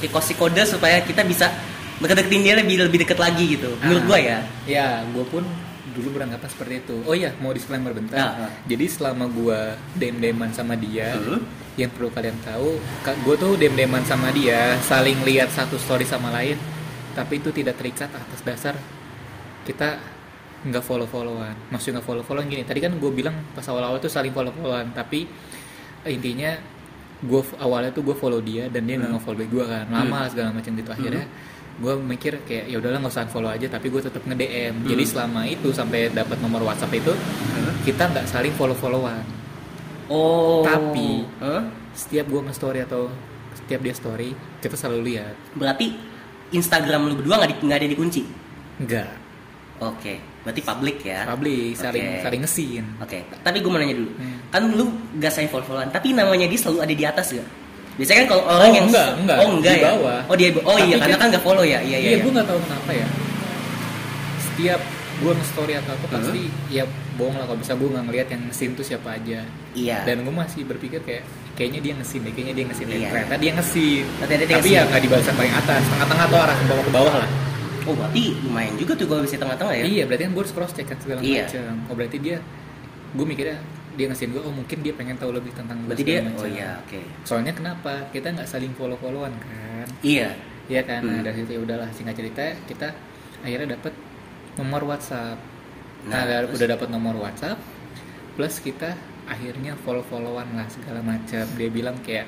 kayak 0.00 0.10
kasih 0.10 0.34
kode 0.34 0.62
supaya 0.64 0.96
kita 1.00 1.20
bisa 1.22 1.52
deketin 2.00 2.40
dia 2.40 2.56
lebih 2.56 2.80
lebih 2.80 3.04
deket 3.04 3.20
lagi 3.20 3.52
gitu 3.52 3.68
menurut 3.78 4.04
gua 4.06 4.18
ya 4.18 4.38
ya 4.64 5.04
gue 5.06 5.22
pun 5.22 5.44
dulu 5.92 6.08
beranggapan 6.16 6.48
seperti 6.48 6.74
itu 6.80 6.96
oh 7.04 7.12
iya 7.12 7.36
mau 7.36 7.52
disclaimer 7.52 7.92
bentar 7.92 8.16
Ah, 8.16 8.32
ah. 8.40 8.50
jadi 8.64 8.84
selama 8.86 9.28
gue 9.28 9.60
dem 9.94 10.16
deman 10.18 10.50
sama 10.50 10.72
dia 10.72 11.14
Hmm. 11.14 11.44
Yang 11.80 11.90
perlu 11.90 12.08
kalian 12.08 12.36
tahu 12.40 12.76
gue 13.02 13.36
tuh 13.36 13.56
dem 13.56 13.72
deman 13.72 14.04
sama 14.04 14.28
dia 14.30 14.76
saling 14.80 15.16
lihat 15.22 15.48
satu 15.48 15.76
story 15.76 16.04
sama 16.04 16.28
lain 16.30 16.60
tapi 17.10 17.36
itu 17.36 17.48
tidak 17.50 17.74
terikat 17.74 18.08
atas 18.08 18.40
dasar 18.40 18.74
kita 19.62 19.96
nggak 20.60 20.84
follow 20.84 21.04
followan 21.04 21.56
maksudnya 21.68 21.98
nggak 21.98 22.06
follow 22.06 22.20
followan 22.20 22.46
gini 22.46 22.62
tadi 22.62 22.78
kan 22.78 22.92
gue 22.92 23.10
bilang 23.10 23.32
pas 23.50 23.64
awal 23.66 23.80
awal 23.82 23.98
tuh 23.98 24.08
saling 24.08 24.30
follow 24.30 24.52
followan 24.52 24.92
tapi 24.92 25.24
intinya 26.04 26.52
gue 27.20 27.42
awalnya 27.58 27.92
tuh 27.92 28.04
gue 28.04 28.14
follow 28.14 28.40
dia 28.40 28.68
dan 28.68 28.84
dia 28.84 28.96
nggak 28.96 29.08
Hmm. 29.08 29.20
nge-follow 29.20 29.44
gue 29.46 29.64
kan 29.64 29.84
lama 29.88 30.24
segala 30.24 30.56
macam 30.56 30.72
gitu. 30.72 30.88
Akhirnya 30.88 31.24
gue 31.76 31.94
mikir 31.96 32.44
kayak 32.44 32.64
ya 32.68 32.76
udahlah 32.76 33.00
nggak 33.00 33.12
usah 33.12 33.24
follow 33.26 33.48
aja 33.48 33.68
tapi 33.68 33.88
gue 33.88 34.00
tetap 34.00 34.20
nge 34.20 34.36
DM 34.36 34.74
jadi 34.84 35.02
Hmm. 35.04 35.12
selama 35.12 35.40
itu 35.44 35.68
sampai 35.70 36.12
dapat 36.12 36.36
nomor 36.40 36.60
WhatsApp 36.62 36.92
itu 36.92 37.12
kita 37.84 38.08
nggak 38.08 38.24
saling 38.24 38.52
follow 38.52 38.72
followan 38.74 39.20
oh 40.10 40.60
Tapi- 40.62 41.24
Hah? 41.38 41.62
setiap 41.90 42.26
gue 42.26 42.40
nge-story 42.40 42.82
atau 42.82 43.10
setiap 43.52 43.80
dia 43.80 43.92
story 43.92 44.30
kita 44.58 44.74
selalu 44.74 45.14
lihat 45.14 45.34
berarti 45.52 45.94
Instagram 46.50 47.06
lu 47.06 47.14
berdua 47.14 47.38
nggak 47.38 47.50
di- 47.52 47.62
nggak 47.62 47.78
ada 47.78 47.88
dikunci 47.88 48.22
enggak 48.78 49.10
oke 49.78 50.14
berarti 50.40 50.60
public 50.60 50.96
ya 51.00 51.22
public 51.24 51.72
saling 51.74 52.06
Oke. 52.10 52.22
saling 52.22 52.40
ngesin 52.40 52.84
Oke, 52.98 53.18
tapi 53.40 53.60
gue 53.60 53.68
mau 53.68 53.76
nanya 53.76 53.92
dulu. 53.94 54.10
Hmm. 54.14 54.36
Kan 54.48 54.62
lu 54.72 54.84
gak 55.14 55.30
sayang 55.30 55.46
follow-followan, 55.46 55.88
tapi 55.88 56.10
namanya 56.10 56.48
dia 56.48 56.56
selalu 56.56 56.78
ada 56.80 56.94
di 56.94 57.04
atas 57.04 57.26
gak? 57.30 57.44
Biasanya 57.94 58.18
kan 58.18 58.28
kalau 58.30 58.42
orang 58.48 58.56
Oh, 58.62 58.72
yang 58.72 58.86
enggak, 58.88 59.08
enggak. 59.14 59.36
Oh, 59.36 59.48
enggak 59.52 59.70
Di 59.70 59.76
ya. 59.76 59.86
bawah. 59.86 60.18
Oh, 60.24 60.34
dia 60.34 60.48
oh 60.48 60.60
Tapi 60.72 60.82
iya, 60.82 60.96
karena 60.96 61.12
kan- 61.14 61.22
kan 61.22 61.36
gak 61.36 61.44
follow 61.44 61.60
ya. 61.62 61.78
Iya, 61.78 61.84
iya. 61.84 61.98
iya 62.00 62.10
iya. 62.10 62.18
gue 62.18 62.32
nggak 62.32 62.48
tahu 62.48 62.58
kenapa 62.58 62.90
ya 62.90 63.06
setiap 64.40 64.80
gue 65.20 65.32
nge-story 65.34 65.72
atau 65.76 65.92
apa 65.92 66.06
pasti 66.10 66.42
ya 66.68 66.84
bohong 67.20 67.36
lah 67.36 67.44
kalau 67.44 67.58
bisa 67.58 67.72
gue 67.74 67.84
nggak 67.86 68.04
ngeliat 68.06 68.28
yang 68.28 68.42
ngesin 68.46 68.70
tuh 68.72 68.82
siapa 68.82 69.08
aja 69.12 69.40
Iya. 69.72 69.98
dan 70.02 70.16
gue 70.20 70.34
masih 70.34 70.64
berpikir 70.64 71.00
kayak 71.00 71.22
kayaknya 71.52 71.80
dia 71.80 71.92
ngesin 71.94 72.20
deh 72.20 72.32
kayaknya 72.32 72.54
dia 72.54 72.64
ngesin 72.66 72.86
deh 72.86 72.96
Iya. 72.96 73.08
ternyata 73.10 73.36
dia 73.36 73.52
ngesin 73.52 74.02
Ternyata 74.18 74.32
dia 74.40 74.48
tapi 74.50 74.60
ngesin. 74.62 74.72
ya 74.72 74.82
nggak 74.86 75.00
di 75.00 75.08
balasan 75.08 75.34
paling 75.34 75.54
atas 75.54 75.82
tengah-tengah 75.86 76.24
atau 76.26 76.38
arah 76.40 76.56
ke 76.56 76.64
bawah 76.66 76.82
ke 76.82 76.92
bawah 76.92 77.14
lah 77.18 77.30
Oh, 77.82 77.96
berarti 77.96 78.36
lumayan 78.38 78.76
juga 78.76 78.92
tuh 78.92 79.06
kalau 79.06 79.22
bisa 79.22 79.36
tengah-tengah 79.36 79.74
ya. 79.74 79.84
iya 79.84 80.02
berarti 80.04 80.22
kan 80.22 80.32
gue 80.32 80.42
harus 80.42 80.52
cross 80.52 80.72
check 80.72 80.86
kan 80.86 80.98
segala 80.98 81.18
Iya. 81.20 81.44
macam 81.44 81.72
oh 81.86 81.94
berarti 81.94 82.16
dia 82.18 82.36
gue 83.10 83.26
mikirnya 83.26 83.58
dia 83.90 84.06
ngesin 84.06 84.28
gue 84.30 84.38
oh 84.38 84.52
mungkin 84.52 84.78
dia 84.78 84.92
pengen 84.92 85.16
tahu 85.16 85.32
lebih 85.32 85.50
tentang 85.50 85.76
gue 85.80 85.88
Berarti 85.90 86.04
dia 86.04 86.20
Oh 86.20 86.28
macam. 86.30 86.48
iya, 86.50 86.70
oke. 86.78 87.00
soalnya 87.22 87.52
kenapa 87.52 87.92
kita 88.08 88.30
nggak 88.30 88.46
saling 88.46 88.72
follow 88.72 88.96
followan 88.96 89.32
kan 89.34 89.86
Iya. 90.00 90.32
Iya 90.66 90.82
kan, 90.84 91.02
nah 91.02 91.18
Hmm. 91.18 91.26
dari 91.26 91.36
situ 91.36 91.50
ya 91.50 91.60
udahlah 91.60 91.88
singkat 91.90 92.14
cerita 92.14 92.42
kita 92.64 92.88
akhirnya 93.40 93.74
dapat 93.74 93.90
nomor 94.54 94.86
WhatsApp. 94.86 95.34
Nah, 96.06 96.22
Nah, 96.22 96.40
terus? 96.42 96.56
udah 96.56 96.66
dapat 96.70 96.88
nomor 96.88 97.14
WhatsApp, 97.18 97.58
plus 98.32 98.56
kita 98.58 98.96
akhirnya 99.26 99.76
follow 99.78 100.00
followan 100.02 100.48
lah 100.54 100.66
segala 100.66 101.00
macam. 101.00 101.44
Dia 101.54 101.68
bilang 101.68 101.96
kayak 102.00 102.24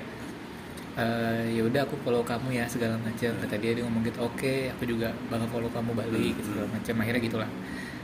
"Eh, 0.93 1.57
ya 1.57 1.65
udah 1.65 1.83
aku 1.83 1.97
follow 1.99 2.21
kamu 2.21 2.53
ya 2.53 2.69
segala 2.69 3.01
macam. 3.01 3.33
Kata 3.35 3.55
dia 3.57 3.73
dia 3.73 3.83
ngomong 3.83 4.05
gitu, 4.05 4.21
oke 4.21 4.55
aku 4.71 4.85
juga 4.85 5.09
bakal 5.27 5.49
follow 5.49 5.71
kamu 5.71 5.91
balik 5.95 6.35
Hmm. 6.35 6.45
segala 6.45 6.67
macam. 6.69 6.95
Akhirnya 7.01 7.23
gitulah. 7.23 7.51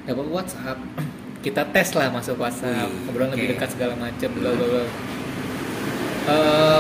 Dapat 0.05 0.27
WhatsApp, 0.27 0.79
kita 1.45 1.63
tes 1.69 1.89
lah 1.93 2.09
masuk 2.09 2.41
WhatsApp, 2.41 2.89
ngobrol 3.05 3.29
lebih 3.29 3.45
oke. 3.45 3.53
dekat 3.55 3.69
segala 3.71 3.93
macam. 3.95 4.31
Bla 4.35 4.51
bla 4.51 4.67
bla. 4.67 4.83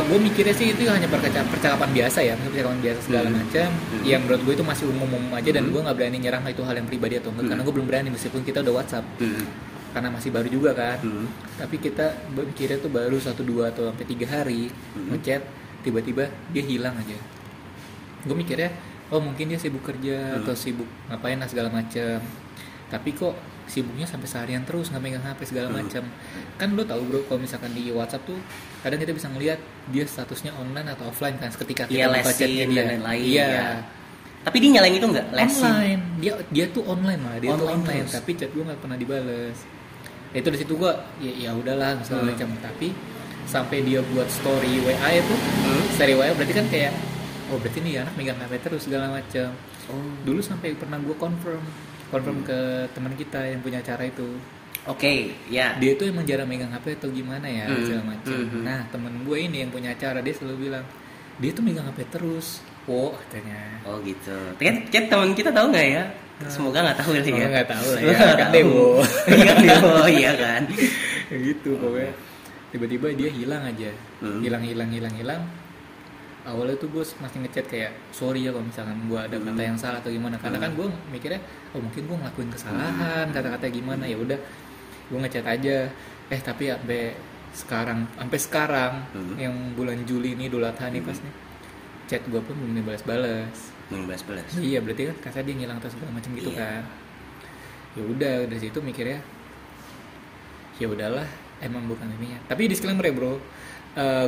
Gue 0.00 0.18
mikirnya 0.18 0.52
sih 0.52 0.72
itu 0.72 0.82
hanya 0.84 1.08
percakapan, 1.08 1.88
biasa 1.90 2.18
ya, 2.20 2.34
percakapan 2.34 2.78
biasa 2.80 3.00
segala 3.02 3.28
Hmm. 3.28 3.36
macam. 3.38 3.68
Hmm. 3.68 4.02
Yang 4.02 4.20
menurut 4.24 4.40
gue 4.44 4.54
itu 4.54 4.64
masih 4.64 4.84
umum-umum 4.88 5.32
aja 5.32 5.50
dan 5.50 5.62
Hmm. 5.64 5.72
gue 5.72 5.80
nggak 5.84 5.96
berani 5.96 6.18
nyerang 6.18 6.42
itu 6.44 6.62
hal 6.62 6.74
yang 6.74 6.86
pribadi 6.86 7.14
atau 7.16 7.30
enggak 7.30 7.42
Hmm. 7.42 7.50
karena 7.50 7.62
gue 7.62 7.74
belum 7.74 7.86
berani 7.86 8.08
meskipun 8.10 8.40
kita 8.42 8.58
udah 8.60 8.74
WhatsApp 8.74 9.06
Hmm. 9.18 9.44
karena 9.90 10.08
masih 10.10 10.30
baru 10.30 10.48
juga 10.48 10.70
kan. 10.72 10.98
Hmm. 11.00 11.26
Tapi 11.56 11.76
kita 11.78 12.06
mikirnya 12.30 12.78
tuh 12.78 12.90
baru 12.90 13.16
satu 13.18 13.42
dua 13.42 13.68
atau 13.68 13.86
sampai 13.86 14.04
tiga 14.04 14.26
hari 14.28 14.68
Hmm. 14.94 15.12
ngechat 15.12 15.42
tiba-tiba 15.80 16.24
dia 16.50 16.62
hilang 16.62 16.94
aja. 16.94 17.16
Gue 18.22 18.34
mikirnya 18.34 18.68
oh 19.08 19.18
mungkin 19.18 19.48
dia 19.48 19.56
sibuk 19.56 19.80
kerja 19.82 20.34
Hmm. 20.34 20.38
atau 20.40 20.52
sibuk 20.52 20.86
ngapain 21.08 21.36
lah 21.36 21.48
segala 21.48 21.68
macam. 21.68 22.20
Tapi 22.88 23.10
kok 23.12 23.36
sibuknya 23.68 24.02
sampai 24.02 24.24
seharian 24.24 24.64
terus 24.64 24.88
nggak 24.88 24.98
megang 24.98 25.22
HP 25.22 25.40
segala 25.46 25.68
Hmm. 25.68 25.78
macam. 25.78 26.02
Kan 26.56 26.68
lo 26.72 26.82
tahu 26.82 27.00
bro 27.04 27.20
kalau 27.22 27.38
misalkan 27.38 27.70
di 27.70 27.88
WhatsApp 27.88 28.24
tuh 28.24 28.40
kadang 28.78 28.96
kita 28.96 29.12
bisa 29.12 29.28
ngelihat 29.28 29.60
dia 29.86 30.04
statusnya 30.04 30.50
online 30.52 30.88
atau 30.88 31.06
offline 31.06 31.36
kan 31.36 31.52
ketika 31.54 31.84
kita 31.84 32.08
chatnya 32.26 32.64
dia. 32.64 32.76
dan 32.78 32.86
lain-lain, 32.96 33.22
Iya. 33.22 33.46
ya. 33.46 33.68
Tapi 34.40 34.56
dia 34.58 34.70
nyalain 34.72 34.94
itu 34.94 35.06
enggak? 35.06 35.26
Lesin. 35.30 35.64
Online. 35.66 36.00
Dia 36.16 36.32
dia 36.48 36.64
tuh 36.68 36.82
online 36.82 37.20
malah 37.20 37.38
dia 37.38 37.50
tuh 37.50 37.66
Online 37.66 37.76
online 37.78 38.02
terus. 38.02 38.14
tapi 38.14 38.30
chat 38.34 38.50
gue 38.50 38.62
nggak 38.62 38.80
pernah 38.80 38.96
dibales. 38.96 39.58
Itu 40.30 40.46
dari 40.46 40.58
situ 40.58 40.74
gue 40.74 40.92
ya 41.18 41.32
ya 41.38 41.50
udahlah 41.52 42.00
segala 42.00 42.22
Hmm. 42.22 42.30
macam 42.32 42.48
tapi 42.58 42.88
sampai 43.44 43.78
dia 43.80 44.00
buat 44.06 44.28
story 44.28 44.80
WA 44.82 45.08
itu 45.14 45.34
Hmm. 45.34 45.84
story 45.90 46.14
WA 46.14 46.32
berarti 46.32 46.54
kan 46.54 46.66
kayak 46.66 46.92
oh 47.48 47.56
berarti 47.56 47.78
nih 47.80 47.92
anak 47.98 48.14
megang 48.14 48.36
HP 48.38 48.52
terus 48.60 48.82
segala 48.82 49.08
macam. 49.10 49.48
Oh. 49.88 49.96
Dulu 50.22 50.40
sampai 50.40 50.72
pernah 50.72 50.96
gue 50.96 51.12
confirm 51.14 51.60
confirm 52.08 52.38
ke 52.42 52.58
teman 52.92 53.12
kita 53.14 53.40
yang 53.44 53.60
punya 53.60 53.78
acara 53.80 54.04
itu 54.04 54.28
Oke, 54.88 55.36
ya. 55.52 55.76
dia 55.76 55.92
itu 55.92 56.08
emang 56.08 56.24
jarang 56.24 56.48
megang 56.48 56.72
HP 56.72 56.96
atau 56.96 57.12
gimana 57.12 57.44
ya 57.44 57.68
Hmm, 57.68 57.84
segala 57.84 58.04
macam. 58.08 58.32
hmm, 58.32 58.46
hmm. 58.48 58.62
Nah 58.64 58.80
temen 58.88 59.12
gue 59.20 59.38
ini 59.38 59.56
yang 59.60 59.68
punya 59.68 59.92
acara 59.92 60.24
dia 60.24 60.32
selalu 60.32 60.56
bilang 60.64 60.84
dia 61.36 61.50
tuh 61.52 61.60
megang 61.60 61.84
HP 61.86 62.08
terus. 62.08 62.64
Wow 62.88 63.12
katanya. 63.20 63.84
Oh 63.84 64.00
gitu. 64.00 64.32
Kan, 64.56 64.88
kan 64.88 65.04
teman 65.12 65.36
kita 65.36 65.52
tahu 65.52 65.68
nggak 65.68 65.86
ya? 65.92 66.04
Semoga 66.48 66.80
nggak 66.80 66.98
tahu 67.04 67.10
lah 67.12 67.20
ya. 67.20 67.34
Oh, 67.36 67.50
nggak 67.52 67.68
tahu 67.68 67.86
lah 67.90 68.00
ya, 68.00 68.16
kan 68.32 68.48
demo. 68.48 68.88
Iya 69.28 69.42
kan 69.44 69.56
demo, 69.60 69.96
iya 70.22 70.32
kan. 70.40 70.62
Gitu 71.28 71.70
pokoknya. 71.76 72.12
Tiba-tiba 72.68 73.06
dia 73.12 73.28
hilang 73.28 73.62
aja. 73.64 73.90
Hmm. 74.24 74.40
Hilang 74.40 74.62
hilang 74.64 74.88
hilang 74.88 75.14
hilang. 75.20 75.42
Awalnya 76.48 76.76
tuh 76.76 76.88
gue 76.88 77.04
masih 77.04 77.38
ngechat 77.44 77.66
kayak 77.66 77.92
sorry 78.08 78.40
ya 78.40 78.50
kalau 78.50 78.64
misalkan 78.64 78.96
gue 79.04 79.18
ada 79.18 79.36
kata 79.36 79.52
Hmm. 79.52 79.68
yang 79.68 79.76
salah 79.76 80.00
atau 80.00 80.08
gimana. 80.08 80.34
Karena 80.34 80.56
kan 80.56 80.72
gue 80.72 80.86
mikirnya 81.08 81.40
oh 81.70 81.80
mungkin 81.80 82.02
gue 82.04 82.16
ngelakuin 82.16 82.48
kesalahan 82.48 83.26
kata-kata 83.28 83.68
gimana 83.68 84.02
ya 84.02 84.16
udah 84.16 84.38
gue 85.06 85.18
ngechat 85.20 85.44
aja. 85.44 85.92
Eh 86.28 86.40
tapi 86.40 86.68
sampai 86.68 87.12
sekarang 87.52 87.98
sampai 88.14 88.38
sekarang 88.38 88.92
Hmm. 89.12 89.36
yang 89.36 89.54
bulan 89.72 90.00
Juli 90.02 90.32
ini 90.32 90.48
Idul 90.48 90.64
Adha 90.64 90.88
nih 90.88 91.00
pas 91.00 91.16
nih 91.16 91.34
chat 92.06 92.24
gue 92.24 92.40
pun 92.40 92.56
belum 92.56 92.80
dibalas-balas. 92.80 93.76
Mengbahas-bahas. 93.88 94.48
Iya 94.56 94.80
berarti 94.80 95.08
kan 95.08 95.16
kata 95.22 95.44
dia 95.44 95.52
ngilang 95.54 95.76
atau 95.76 95.88
segala 95.88 96.12
macam 96.12 96.32
gitu 96.32 96.48
Iya. 96.48 96.60
kan. 96.60 96.82
Ya 97.92 98.02
udah 98.04 98.32
dari 98.46 98.60
situ 98.62 98.78
mikirnya 98.80 99.20
ya 100.78 100.86
udahlah 100.86 101.26
emang 101.58 101.84
bukan 101.84 102.06
ini 102.16 102.32
ya. 102.32 102.40
Tapi 102.46 102.68
disclaimer 102.68 103.02
ya 103.02 103.10
bro, 103.10 103.36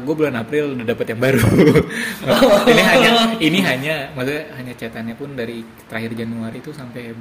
gue 0.00 0.14
bulan 0.14 0.34
April 0.36 0.74
udah 0.74 0.86
dapet 0.86 1.06
yang 1.10 1.20
baru. 1.20 1.40
ini 2.72 2.82
hanya 2.82 3.10
ini 3.38 3.58
hanya 3.62 3.94
maksudnya 4.12 4.44
hanya 4.54 4.72
catatannya 4.74 5.14
pun 5.14 5.32
dari 5.32 5.62
terakhir 5.86 6.12
Januari 6.14 6.58
itu 6.58 6.70
sampai 6.70 7.14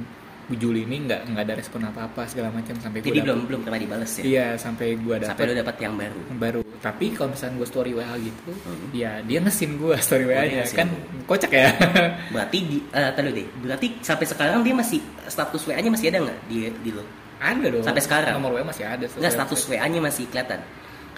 Juli 0.50 0.82
ini 0.82 1.06
nggak 1.06 1.30
nggak 1.30 1.44
ada 1.46 1.54
respon 1.54 1.86
apa 1.86 2.10
apa 2.10 2.26
segala 2.26 2.50
macam 2.50 2.74
sampai 2.74 3.06
Jadi 3.06 3.22
belum 3.22 3.46
belum 3.46 3.60
pernah 3.62 3.78
dibales 3.78 4.10
ya. 4.18 4.22
Iya 4.26 4.46
sampai 4.58 4.98
gue 4.98 5.14
Sampai 5.22 5.46
dapet 5.46 5.46
lu 5.46 5.54
dapat 5.62 5.76
yang 5.78 5.94
baru. 5.94 6.20
baru. 6.34 6.60
Tapi 6.82 7.06
kalau 7.14 7.30
misalnya 7.30 7.54
gue 7.62 7.68
story 7.70 7.92
WA 7.94 8.10
gitu, 8.18 8.50
Hmm. 8.66 8.90
ya 8.90 9.22
dia 9.22 9.38
ngesin 9.38 9.78
gue 9.78 9.94
story 10.02 10.26
Oh, 10.26 10.34
dia 10.34 10.36
WA-nya 10.42 10.58
ngesin 10.66 10.78
kan 10.82 10.88
kocak 11.22 11.52
ya. 11.54 11.70
Berarti 12.34 12.58
di 12.66 12.78
eh 12.82 13.10
tadi 13.14 13.30
deh. 13.30 13.46
Berarti 13.62 13.86
sampai 14.02 14.26
sekarang 14.26 14.58
dia 14.66 14.74
masih 14.74 14.98
status 15.30 15.62
WA-nya 15.70 15.86
masih 15.86 16.06
ada 16.10 16.18
nggak 16.18 16.38
di 16.50 16.56
di 16.82 16.90
lo? 16.90 17.06
ada 17.40 17.66
dong. 17.70 17.80
Sampai 17.86 18.02
sekarang? 18.02 18.34
Nomor 18.36 18.58
WA 18.58 18.66
masih 18.66 18.84
ada. 18.84 19.06
Enggak 19.06 19.32
status 19.32 19.60
WA-nya 19.70 20.00
masih 20.02 20.26
kelihatan. 20.28 20.60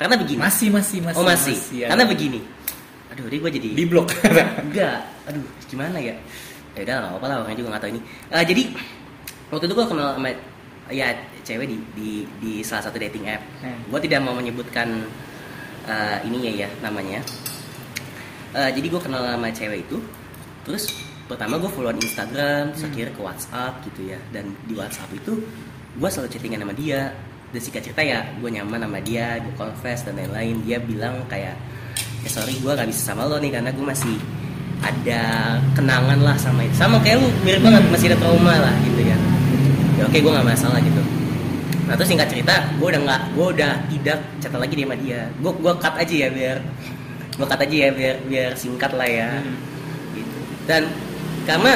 Karena 0.02 0.16
begini. 0.18 0.38
Masih 0.42 0.68
masih 0.74 0.98
masih. 1.00 1.18
oh 1.18 1.24
masih. 1.24 1.56
ada. 1.86 1.88
Karena 1.94 2.04
begini. 2.10 2.40
Aduh, 3.14 3.26
dia 3.30 3.38
gue 3.38 3.50
jadi 3.54 3.68
di 3.76 3.84
blok. 3.86 4.08
enggak. 4.66 4.98
Aduh, 5.30 5.44
gimana 5.70 5.98
ya? 6.02 6.16
Ya 6.74 6.80
udah 6.82 6.94
nggak 6.98 7.10
apa-apa 7.12 7.26
lah 7.28 7.36
orangnya 7.44 7.58
juga 7.60 7.68
nggak 7.76 7.82
tahu 7.84 7.92
ini. 7.94 8.00
Eh, 8.32 8.44
jadi 8.48 8.62
waktu 9.52 9.64
itu 9.68 9.74
gue 9.76 9.86
kenal 9.86 10.08
sama 10.16 10.30
ya 10.90 11.08
cewek 11.44 11.66
di 11.68 11.76
di 11.94 12.10
di 12.40 12.52
salah 12.64 12.82
satu 12.82 12.96
dating 12.98 13.28
app. 13.28 13.44
Hmm. 13.60 13.78
Gue 13.92 14.00
tidak 14.00 14.24
mau 14.24 14.32
menyebutkan 14.32 15.04
eh, 15.84 16.16
ininya 16.26 16.66
ya 16.66 16.68
namanya. 16.80 17.20
Eh, 18.52 18.70
jadi 18.72 18.86
gue 18.88 19.00
kenal 19.00 19.22
sama 19.22 19.48
cewek 19.52 19.84
itu. 19.84 20.00
Terus 20.64 20.88
pertama 21.28 21.56
gue 21.60 21.68
followan 21.68 21.96
Instagram, 21.96 22.72
terus 22.72 22.82
Hmm. 22.84 22.90
akhirnya 22.92 23.12
ke 23.12 23.22
WhatsApp 23.22 23.72
gitu 23.86 24.00
ya. 24.08 24.18
Dan 24.32 24.56
di 24.64 24.72
WhatsApp 24.72 25.12
itu 25.12 25.32
gue 25.92 26.08
selalu 26.08 26.28
chattingan 26.32 26.64
sama 26.64 26.74
dia. 26.74 27.12
Dan 27.52 27.60
singkat 27.60 27.84
cerita 27.84 28.00
ya 28.00 28.24
gue 28.40 28.48
nyaman 28.48 28.80
sama 28.80 28.98
dia, 29.04 29.36
gue 29.38 29.52
confess 29.60 30.02
dan 30.08 30.16
lain-lain. 30.16 30.64
Dia 30.64 30.80
bilang 30.80 31.22
kayak 31.28 31.54
ya 32.22 32.30
sorry 32.30 32.54
gue 32.56 32.72
gak 32.72 32.88
bisa 32.88 33.12
sama 33.12 33.26
lo 33.26 33.36
nih 33.42 33.50
karena 33.50 33.70
gue 33.74 33.82
masih 33.84 34.14
ada 34.82 35.22
kenangan 35.78 36.18
lah 36.22 36.36
sama 36.38 36.66
itu 36.66 36.74
sama 36.74 36.98
kayak 37.02 37.22
lu 37.22 37.30
mirip 37.46 37.62
banget 37.62 37.82
masih 37.90 38.06
ada 38.14 38.18
trauma 38.18 38.54
lah 38.58 38.74
gitu 38.82 39.00
ya 39.02 39.16
ya 39.98 40.02
oke 40.10 40.18
gue 40.18 40.32
nggak 40.32 40.48
masalah 40.48 40.78
gitu 40.82 41.02
nah 41.86 41.94
terus 41.94 42.10
singkat 42.10 42.28
cerita 42.30 42.66
gue 42.78 42.86
udah 42.90 43.00
nggak 43.06 43.22
gue 43.34 43.46
udah 43.58 43.72
tidak 43.90 44.18
chat 44.42 44.52
lagi 44.54 44.74
dia 44.74 44.86
sama 44.86 44.96
dia 44.98 45.20
gue 45.38 45.52
gue 45.54 45.72
cut 45.78 45.94
aja 45.94 46.14
ya 46.14 46.28
biar 46.34 46.56
gue 47.38 47.46
cut 47.46 47.60
aja 47.62 47.76
ya 47.78 47.90
biar 47.94 48.16
biar 48.26 48.50
singkat 48.58 48.92
lah 48.94 49.08
ya 49.08 49.30
Hmm. 49.42 49.54
gitu. 50.18 50.38
dan 50.66 50.82
karena 51.46 51.72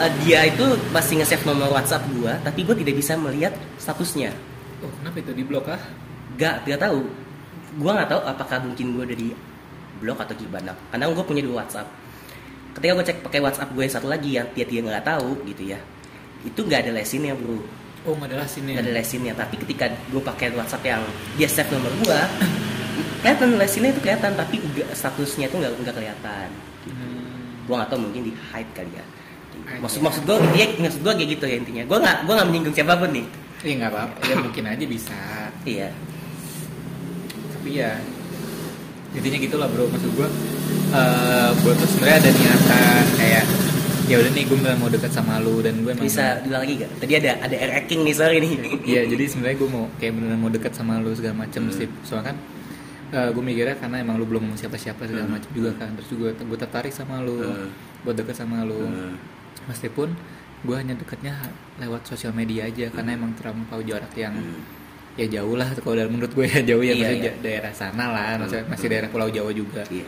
eh, 0.00 0.10
dia 0.24 0.40
itu 0.48 0.64
masih 0.92 1.20
nge-save 1.20 1.44
nomor 1.44 1.72
WhatsApp 1.72 2.04
gue 2.12 2.32
tapi 2.44 2.60
gue 2.64 2.76
tidak 2.84 2.94
bisa 3.00 3.16
melihat 3.20 3.52
statusnya 3.80 4.32
oh 4.86 4.90
kenapa 5.02 5.16
itu 5.18 5.32
di 5.34 5.42
blok 5.42 5.66
ah 5.74 5.82
Gak, 6.36 6.68
tidak 6.68 6.80
tahu. 6.84 7.00
Gua 7.80 7.96
nggak 7.96 8.10
tahu 8.12 8.20
apakah 8.28 8.58
mungkin 8.60 8.86
gue 8.92 9.02
udah 9.08 9.18
di 9.18 9.28
blok 10.02 10.20
atau 10.20 10.34
gimana. 10.36 10.76
Karena 10.92 11.08
gue 11.08 11.24
punya 11.24 11.42
dua 11.44 11.64
WhatsApp. 11.64 11.88
Ketika 12.76 12.92
gue 12.92 13.04
cek 13.08 13.18
pakai 13.24 13.40
WhatsApp 13.40 13.72
gue 13.72 13.82
yang 13.88 13.94
satu 13.94 14.08
lagi 14.08 14.30
yang 14.36 14.46
dia 14.52 14.68
dia 14.68 14.80
nggak 14.84 15.04
tahu 15.04 15.40
gitu 15.48 15.72
ya, 15.72 15.80
itu 16.44 16.60
nggak 16.60 16.84
ada 16.84 16.92
lesinnya 16.92 17.32
bro, 17.32 17.56
oh 18.04 18.12
nggak 18.20 18.36
ada 18.36 18.44
lasinnya 18.44 18.76
nggak 18.76 18.84
ada 18.84 18.94
lesinnya. 19.00 19.32
Tapi 19.32 19.54
ketika 19.64 19.88
gue 20.12 20.20
pakai 20.20 20.52
WhatsApp 20.52 20.84
yang 20.84 21.02
dia 21.40 21.48
save 21.48 21.72
nomor 21.72 21.88
gue, 22.04 22.20
kelihatan 23.24 23.56
lesinnya 23.56 23.96
itu 23.96 24.00
kelihatan, 24.04 24.32
tapi 24.36 24.60
statusnya 24.92 25.48
itu 25.48 25.56
nggak 25.56 25.72
nggak 25.72 25.94
kelihatan. 25.96 26.48
Hmm. 26.84 27.64
Gue 27.64 27.74
nggak 27.80 27.88
tahu 27.88 28.00
mungkin 28.04 28.22
di 28.28 28.32
hide 28.36 28.72
kali 28.76 28.92
ya. 28.92 29.04
Maksud 29.80 30.04
Anjay. 30.04 30.04
maksud 30.04 30.22
gue 30.28 30.36
dia 30.52 30.66
maksud 30.76 31.00
gue 31.00 31.12
kayak 31.16 31.30
gitu 31.32 31.44
ya 31.48 31.56
intinya. 31.56 31.82
Gue 31.88 31.98
nggak 32.04 32.16
gue 32.28 32.34
nggak 32.36 32.48
menyinggung 32.52 32.74
siapa 32.76 33.00
pun 33.00 33.08
nih. 33.08 33.26
Iya 33.66 33.74
nggak 33.82 33.92
apa-apa, 33.92 34.18
ya 34.22 34.34
mungkin 34.38 34.64
aja 34.64 34.84
bisa. 34.86 35.18
Iya. 35.66 35.88
Tapi 37.50 37.70
ya 37.74 37.98
intinya 39.10 39.38
gitulah 39.42 39.66
bro, 39.66 39.90
maksud 39.90 40.12
gue, 40.14 40.28
eh 40.94 41.48
gue 41.56 41.72
tuh 41.74 41.88
sebenarnya 41.90 42.18
ada 42.20 42.30
niatan 42.30 43.04
kayak 43.18 43.44
ya 44.06 44.22
udah 44.22 44.30
nih 44.30 44.44
gue 44.46 44.58
mau 44.78 44.86
dekat 44.86 45.10
sama 45.10 45.42
lu 45.42 45.58
dan 45.58 45.82
gue 45.82 45.90
Bisa 45.98 46.38
bilang 46.46 46.62
lagi 46.62 46.78
gak? 46.78 46.90
Tadi 47.02 47.12
ada 47.18 47.30
ada 47.42 47.56
air 47.58 47.90
king 47.90 48.06
nih 48.06 48.14
sorry 48.14 48.38
nih. 48.38 48.54
Iya 48.86 49.02
jadi 49.10 49.24
sebenarnya 49.26 49.56
gue 49.58 49.68
mau 49.68 49.90
kayak 49.98 50.12
beneran 50.14 50.38
mau 50.38 50.52
dekat 50.52 50.72
sama 50.72 51.02
lu 51.02 51.10
segala 51.10 51.42
macem 51.42 51.66
Hmm. 51.66 51.74
sih, 51.74 51.90
soalnya 52.06 52.30
kan 52.30 52.36
gue 53.34 53.42
mikirnya 53.42 53.74
karena 53.74 53.98
emang 53.98 54.14
lu 54.14 54.30
belum 54.30 54.46
ngomong 54.46 54.60
siapa-siapa 54.60 55.10
segala 55.10 55.26
Hmm. 55.26 55.34
macem 55.34 55.50
juga 55.50 55.74
kan, 55.74 55.90
terus 55.98 56.06
juga 56.06 56.38
gue 56.38 56.58
tertarik 56.60 56.94
sama 56.94 57.18
lu, 57.18 57.42
Hmm. 57.42 57.66
buat 58.06 58.14
deket 58.14 58.38
sama 58.38 58.62
lu. 58.62 58.78
Hmm. 58.78 59.18
meskipun 59.66 60.14
gue 60.66 60.76
hanya 60.76 60.94
dekatnya 60.94 61.34
lewat 61.76 62.02
sosial 62.04 62.32
media 62.32 62.66
aja 62.66 62.90
karena 62.90 63.14
emang 63.14 63.32
terlampau 63.32 63.80
jarak 63.80 64.10
yang 64.12 64.34
Hmm. 64.34 64.60
ya 65.14 65.26
jauh 65.30 65.54
lah 65.54 65.70
kalau 65.76 65.94
dalam 65.94 66.12
menurut 66.12 66.28
gue 66.30 66.44
ya 66.44 66.60
jauh 66.60 66.82
ya 66.82 66.90
Iya, 66.90 67.00
maksudnya 67.00 67.32
iya. 67.32 67.40
daerah 67.40 67.72
sana 67.72 68.04
lah 68.08 68.36
maksudnya 68.36 68.62
Hmm. 68.62 68.72
masih 68.74 68.86
daerah 68.86 69.08
Pulau 69.08 69.28
Jawa 69.28 69.50
juga 69.50 69.82
Iya. 69.88 70.06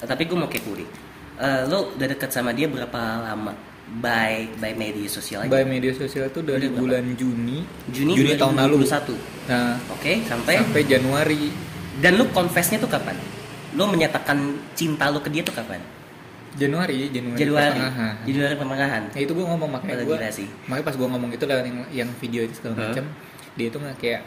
Tapi 0.00 0.22
gue 0.24 0.32
mau 0.34 0.46
kepo 0.46 0.72
deh. 0.74 0.88
Eh, 1.36 1.62
lo 1.66 1.92
udah 1.92 2.06
deket 2.06 2.28
sama 2.28 2.50
dia 2.50 2.66
berapa 2.66 3.00
lama? 3.22 3.52
By 3.90 4.46
by 4.56 4.72
media 4.72 5.04
sosial 5.06 5.42
aja. 5.42 5.50
by 5.50 5.64
media 5.64 5.90
sosial 5.90 6.28
tuh 6.28 6.40
dari 6.42 6.62
Udah 6.62 6.70
berapa? 6.70 6.80
bulan 7.00 7.04
Juni 7.12 7.58
Juni, 7.86 8.12
Juni 8.14 8.32
tahun 8.34 8.54
lalu 8.56 8.86
2021. 8.86 9.18
nah 9.46 9.74
Oke, 9.88 10.22
sampai 10.22 10.54
sampai 10.56 10.82
Januari 10.84 11.50
dan 11.98 12.14
lu 12.14 12.30
confessnya 12.30 12.78
tuh 12.78 12.86
kapan? 12.86 13.18
Lo 13.72 13.84
menyatakan 13.84 14.38
cinta 14.72 15.06
lo 15.06 15.18
ke 15.18 15.28
dia 15.28 15.42
tuh 15.42 15.52
kapan? 15.52 15.82
Januari 16.58 17.10
Januari 17.14 17.38
Januari. 17.38 17.70
pertengahan. 17.78 18.14
Januari 18.26 18.54
pertengahan. 18.58 19.02
Nah 19.14 19.20
itu 19.22 19.32
gue 19.34 19.46
ngomong 19.46 19.70
makanya 19.70 20.02
gue 20.02 20.16
makanya 20.66 20.84
pas 20.86 20.96
gue 20.98 21.08
ngomong 21.10 21.30
itu 21.30 21.44
lewat 21.46 21.64
yang, 21.66 21.78
yang 21.94 22.10
video 22.18 22.40
itu 22.42 22.54
segala 22.58 22.74
Hah? 22.74 22.82
macam 22.90 23.04
dia 23.54 23.66
itu 23.70 23.78
nggak 23.78 23.96
kayak 23.98 24.22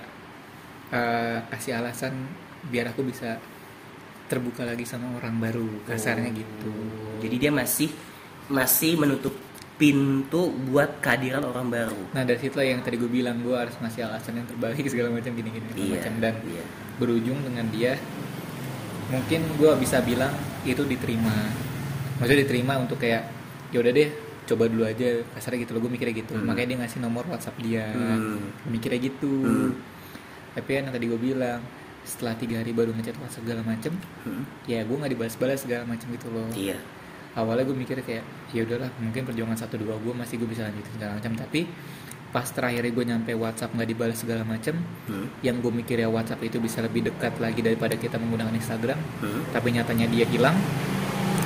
eh, 0.91 1.37
kasih 1.51 1.73
alasan 1.83 2.13
biar 2.71 2.95
aku 2.95 3.03
bisa 3.03 3.35
terbuka 4.31 4.63
lagi 4.63 4.87
sama 4.87 5.11
orang 5.19 5.35
baru 5.35 5.67
kasarnya 5.83 6.31
Oh. 6.31 6.37
gitu 6.39 6.73
Jadi 7.27 7.35
dia 7.39 7.51
masih 7.51 7.91
masih 8.47 8.95
menutup 8.95 9.35
pintu 9.73 10.53
buat 10.69 11.01
kehadiran 11.01 11.43
orang 11.43 11.67
baru. 11.67 11.97
nah 12.13 12.21
dari 12.21 12.37
situ 12.39 12.55
lah 12.55 12.63
yang 12.63 12.79
tadi 12.85 12.95
gue 12.95 13.09
bilang 13.09 13.41
gue 13.41 13.57
harus 13.57 13.73
ngasih 13.81 14.05
alasan 14.05 14.37
yang 14.39 14.47
terbaik 14.47 14.79
segala 14.85 15.09
macam 15.11 15.33
gini 15.33 15.49
gini 15.49 15.65
segala 15.73 15.89
macam 15.97 16.13
dan 16.21 16.33
iya. 16.45 16.63
berujung 17.01 17.39
dengan 17.41 17.65
dia 17.73 17.97
mungkin 19.09 19.41
gue 19.59 19.71
bisa 19.81 19.99
bilang 20.05 20.31
itu 20.63 20.85
diterima 20.85 21.33
maksudnya 22.23 22.41
diterima 22.41 22.73
untuk 22.77 22.97
kayak 22.97 23.21
ya 23.69 23.77
udah 23.77 23.91
deh 23.91 24.09
coba 24.43 24.63
dulu 24.65 24.83
aja 24.83 25.07
kasarnya 25.29 25.59
gitu 25.61 25.71
loh 25.71 25.81
gue 25.81 25.91
mikirnya 25.91 26.15
gitu 26.17 26.33
Hmm. 26.33 26.45
makanya 26.45 26.67
dia 26.69 26.77
ngasih 26.81 26.99
nomor 26.99 27.23
WhatsApp 27.25 27.55
dia 27.59 27.87
Hmm. 27.89 28.39
Mikirnya 28.65 28.99
gitu 29.01 29.31
Hmm. 29.31 29.71
tapi 30.51 30.69
kan 30.73 30.81
yang 30.83 30.93
tadi 30.93 31.05
gue 31.05 31.17
bilang 31.17 31.59
setelah 32.03 32.35
tiga 32.35 32.59
hari 32.59 32.71
baru 32.71 32.91
ngechat 32.91 33.15
WhatsApp 33.17 33.43
segala 33.43 33.61
macem 33.61 33.95
Hmm. 34.23 34.43
ya 34.63 34.81
gue 34.81 34.91
nggak 34.93 35.11
dibalas-balas 35.11 35.59
segala 35.59 35.83
macem 35.85 36.07
gitu 36.09 36.27
loh 36.29 36.47
Iya. 36.51 36.75
awalnya 37.33 37.63
gue 37.63 37.73
mikir 37.73 37.97
kayak 37.99 38.23
ya 38.51 38.61
udahlah 38.61 38.91
mungkin 38.97 39.23
perjuangan 39.23 39.55
satu 39.55 39.75
dua 39.75 39.95
gue 39.95 40.13
masih 40.13 40.35
gue 40.37 40.45
bisa 40.45 40.63
lanjutin 40.63 40.91
segala 40.91 41.15
macam 41.15 41.31
tapi 41.33 41.65
pas 42.29 42.45
terakhir 42.45 42.83
gue 42.83 43.05
nyampe 43.05 43.31
WhatsApp 43.31 43.71
nggak 43.71 43.89
dibalas 43.89 44.17
segala 44.17 44.43
macem 44.43 44.75
Hmm. 45.07 45.31
yang 45.39 45.57
gue 45.57 45.71
mikir 45.71 45.97
ya 45.97 46.05
WhatsApp 46.07 46.43
itu 46.43 46.59
bisa 46.59 46.81
lebih 46.81 47.07
dekat 47.07 47.39
lagi 47.39 47.63
daripada 47.63 47.95
kita 47.95 48.17
menggunakan 48.17 48.51
Instagram 48.51 48.99
Hmm. 49.17 49.41
tapi 49.49 49.71
nyatanya 49.71 50.05
dia 50.05 50.27
hilang 50.27 50.59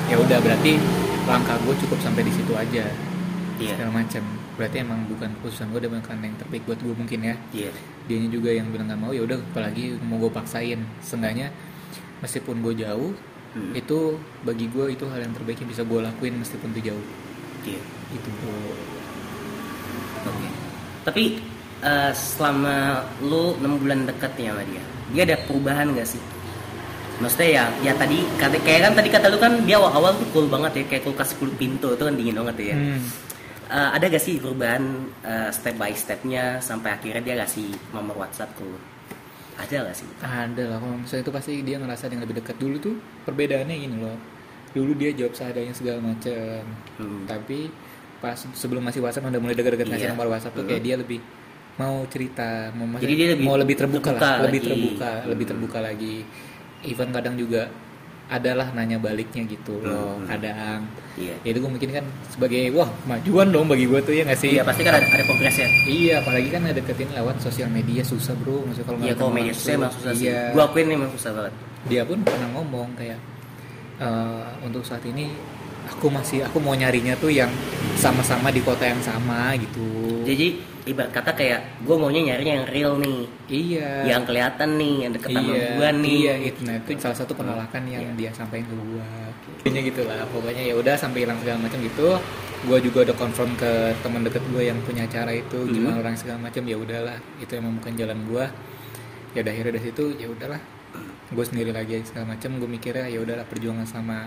ya 0.08 0.16
udah 0.16 0.38
berarti 0.40 0.80
langkah 1.24 1.58
gue 1.60 1.76
cukup 1.78 2.00
sampai 2.00 2.24
di 2.24 2.32
situ 2.32 2.54
aja 2.54 2.86
Iya. 3.58 3.74
segala 3.74 3.90
macam 3.96 4.22
berarti 4.54 4.78
emang 4.80 5.02
bukan 5.10 5.34
keputusan 5.34 5.74
gue 5.74 5.82
dan 5.82 5.90
bukan 5.92 6.18
yang 6.22 6.38
terbaik 6.38 6.64
buat 6.64 6.78
gue 6.78 6.94
mungkin 6.94 7.20
ya 7.24 7.36
Iya. 7.52 7.72
dianya 8.06 8.30
juga 8.30 8.50
yang 8.50 8.70
bilang 8.70 8.86
nggak 8.86 9.02
mau 9.02 9.10
ya 9.10 9.26
udah 9.26 9.38
apalagi 9.44 9.98
mau 10.00 10.18
gue 10.18 10.30
paksain 10.30 10.78
seenggaknya 11.02 11.50
meskipun 12.22 12.62
gue 12.62 12.76
jauh 12.78 13.14
Hmm. 13.48 13.74
itu 13.74 14.20
bagi 14.44 14.70
gue 14.70 14.92
itu 14.92 15.08
hal 15.08 15.24
yang 15.24 15.34
terbaik 15.34 15.58
yang 15.58 15.72
bisa 15.72 15.82
gue 15.82 15.98
lakuin 15.98 16.36
meskipun 16.38 16.70
itu 16.76 16.94
jauh 16.94 17.06
Iya. 17.66 17.82
itu 18.14 18.30
bro 18.38 18.54
Oke. 20.28 20.48
Tapi 21.02 21.24
eh, 21.80 22.12
selama 22.12 22.76
lu 23.22 23.56
6 23.58 23.82
bulan 23.82 24.04
dekat 24.04 24.36
nih 24.36 24.52
sama 24.52 24.64
dia, 24.68 24.84
dia 25.10 25.22
ada 25.24 25.38
perubahan 25.42 25.96
gak 25.96 26.06
sih? 26.06 26.22
Maksudnya 27.18 27.50
ya, 27.50 27.64
ya 27.82 27.94
tadi 27.94 28.22
kata 28.36 28.58
kayak 28.60 28.82
kan 28.82 28.94
tadi 28.94 29.10
kata 29.10 29.26
lu 29.28 29.38
kan 29.38 29.54
dia 29.62 29.76
awal-awal 29.76 30.14
tuh 30.14 30.28
cool 30.32 30.48
banget 30.48 30.72
ya, 30.76 30.84
kayak 30.88 31.04
kulkas 31.04 31.34
10 31.34 31.56
pintu 31.56 31.88
itu 31.90 32.04
kan 32.04 32.14
dingin 32.14 32.36
banget 32.36 32.74
ya. 32.74 32.76
Hmm. 32.76 33.02
Eh, 33.68 33.90
ada 33.92 34.06
gak 34.06 34.22
sih 34.22 34.38
perubahan 34.38 34.84
eh, 35.22 35.50
step 35.50 35.76
by 35.76 35.92
stepnya 35.92 36.58
sampai 36.60 36.94
akhirnya 36.94 37.20
dia 37.22 37.36
kasih 37.38 37.68
nomor 37.92 38.16
WhatsApp 38.18 38.54
ke 38.54 38.62
lu? 38.62 38.80
Ada 39.58 39.84
gak 39.84 39.96
sih? 39.96 40.08
ada 40.22 40.64
lah 40.64 40.78
kalau 40.78 40.96
misalnya 40.96 41.24
itu 41.24 41.34
pasti 41.34 41.52
dia 41.62 41.76
ngerasa 41.76 42.08
yang 42.08 42.22
lebih 42.22 42.38
dekat 42.38 42.56
dulu 42.56 42.78
tuh 42.78 42.96
perbedaannya 43.26 43.76
gini 43.76 43.98
loh 43.98 44.14
dulu 44.70 44.94
dia 44.94 45.10
jawab 45.12 45.34
seadanya 45.34 45.74
segala 45.74 45.98
macam 46.00 46.62
Hmm. 46.96 47.26
tapi 47.26 47.74
pas 48.18 48.38
sebelum 48.38 48.82
masih 48.82 49.02
WhatsApp 49.02 49.26
udah 49.26 49.42
mulai 49.42 49.54
deket-deket 49.54 49.88
ngasih 49.88 50.06
Iya. 50.06 50.14
nomor 50.14 50.30
WhatsApp 50.30 50.54
tuh 50.54 50.64
kayak 50.64 50.78
Hmm. 50.78 50.86
dia 50.86 50.96
lebih 50.96 51.20
mau 51.76 52.06
cerita 52.08 52.70
mau 52.72 52.86
Jadi 52.96 53.14
dia 53.16 53.28
lebih 53.34 53.46
mau 53.46 53.58
lebih 53.58 53.76
terbuka, 53.76 54.10
terbuka 54.12 54.30
lah 54.30 54.46
lebih 54.46 54.60
lagi. 54.60 54.70
terbuka 54.70 55.12
lebih 55.26 55.44
Hmm. 55.44 55.52
terbuka 55.52 55.78
lagi 55.82 56.16
even 56.84 57.10
kadang 57.10 57.34
juga 57.34 57.70
adalah 58.28 58.76
nanya 58.76 59.00
baliknya 59.00 59.48
gitu 59.48 59.80
loh 59.80 60.20
Hmm. 60.20 60.28
kadang 60.28 60.84
Iya. 61.16 61.34
ya 61.42 61.50
itu 61.50 61.64
gue 61.64 61.72
mungkin 61.72 61.90
kan 61.96 62.06
sebagai 62.28 62.70
wah 62.76 62.92
kemajuan 63.02 63.48
dong 63.50 63.72
bagi 63.72 63.88
gue 63.88 64.00
tuh 64.04 64.12
ya 64.12 64.28
nggak 64.28 64.36
sih 64.36 64.52
Iya 64.54 64.68
pasti 64.68 64.84
kan 64.84 65.00
ada, 65.00 65.08
ada 65.08 65.24
progresnya. 65.24 65.66
Iya, 65.88 66.14
apalagi 66.22 66.50
kan 66.52 66.62
deketin 66.68 67.10
lewat 67.10 67.40
sosial 67.40 67.72
media 67.72 68.04
susah 68.04 68.36
bro. 68.38 68.68
Maksudnya 68.68 68.86
kalau 68.86 69.00
Iya 69.00 69.14
kalau 69.16 69.32
media 69.32 69.54
sosial 69.56 69.80
emang 69.80 69.94
susah 69.96 70.12
sih. 70.14 70.28
Iya. 70.28 70.40
Gua 70.54 70.64
akuin 70.68 70.88
emang 70.92 71.10
susah 71.16 71.32
banget. 71.34 71.54
Dia 71.88 72.02
pun 72.04 72.20
pernah 72.22 72.48
ngomong 72.54 72.90
kayak 72.94 73.20
eh, 73.98 74.46
untuk 74.62 74.84
saat 74.84 75.02
ini 75.08 75.32
aku 75.88 76.12
masih 76.12 76.44
aku 76.44 76.60
mau 76.60 76.76
nyarinya 76.76 77.16
tuh 77.16 77.32
yang 77.32 77.50
sama-sama 77.96 78.52
di 78.52 78.60
kota 78.60 78.86
yang 78.86 79.00
sama 79.00 79.56
gitu. 79.56 79.88
Jadi 80.22 80.60
ibarat 80.88 81.12
kata 81.12 81.32
kayak 81.36 81.84
gue 81.84 81.96
maunya 81.96 82.22
nyarinya 82.32 82.54
yang 82.64 82.68
real 82.72 82.94
nih, 82.98 83.22
iya. 83.48 84.08
yang 84.08 84.24
kelihatan 84.24 84.80
nih, 84.80 84.96
yang 85.04 85.12
deket 85.12 85.30
sama 85.36 85.52
iya, 85.52 85.68
gue 85.76 85.90
nih. 86.00 86.16
Iya, 86.24 86.34
itu 86.48 86.60
nah 86.64 86.76
itu 86.80 86.90
salah 86.98 87.18
satu 87.20 87.34
penolakan 87.36 87.84
yang 87.86 88.02
Iya. 88.02 88.14
dia 88.16 88.30
sampaikan 88.32 88.72
ke 88.72 88.76
gua. 88.80 89.08
Intinya 89.68 89.82
gitu 89.84 90.02
lah. 90.08 90.24
Pokoknya 90.32 90.64
ya 90.64 90.74
udah 90.74 90.96
sampai 90.96 91.28
hilang 91.28 91.38
segala 91.44 91.58
macam 91.60 91.80
gitu. 91.84 92.08
Gua 92.66 92.78
juga 92.80 92.98
udah 93.06 93.16
confirm 93.16 93.52
ke 93.54 93.72
teman 94.00 94.24
deket 94.24 94.44
gue 94.48 94.64
yang 94.64 94.80
punya 94.82 95.04
acara 95.04 95.30
itu 95.30 95.60
Hmm. 95.60 95.70
gimana 95.70 95.96
orang 96.00 96.16
segala 96.16 96.40
macam 96.40 96.64
ya 96.64 96.78
udahlah. 96.80 97.18
Itu 97.38 97.52
emang 97.54 97.78
bukan 97.78 97.94
jalan 97.94 98.20
gua. 98.26 98.46
Ya 99.36 99.44
udah 99.44 99.52
akhirnya 99.52 99.72
dari 99.76 99.84
situ 99.86 100.04
ya 100.16 100.28
udahlah. 100.32 100.62
Gue 101.28 101.44
sendiri 101.44 101.76
lagi 101.76 102.00
segala 102.02 102.32
macam. 102.32 102.56
Gue 102.58 102.70
mikirnya 102.72 103.06
ya 103.06 103.20
udahlah 103.20 103.44
perjuangan 103.44 103.84
sama 103.84 104.26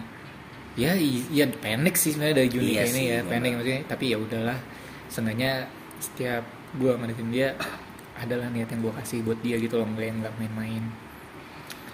ya 0.79 0.95
iya 0.95 1.51
pendek 1.51 1.99
sih 1.99 2.15
sebenarnya 2.15 2.47
dari 2.47 2.49
Juni 2.49 2.79
Iya 2.79 2.85
ini 2.87 2.95
sih, 2.95 3.05
ya 3.11 3.19
memang. 3.21 3.31
pendek 3.35 3.51
maksudnya 3.59 3.81
tapi 3.91 4.05
ya 4.07 4.17
udahlah 4.23 4.59
seenggaknya 5.11 5.53
setiap 6.01 6.43
gua 6.75 6.97
ngedeketin 6.97 7.31
dia 7.31 7.49
adalah 8.17 8.49
niat 8.49 8.69
yang 8.69 8.81
gue 8.81 8.93
kasih 8.95 9.19
buat 9.21 9.39
dia 9.39 9.57
gitu 9.57 9.77
loh 9.77 9.87
nggak 9.87 10.05
yang 10.05 10.19
nggak 10.19 10.35
main-main 10.37 10.85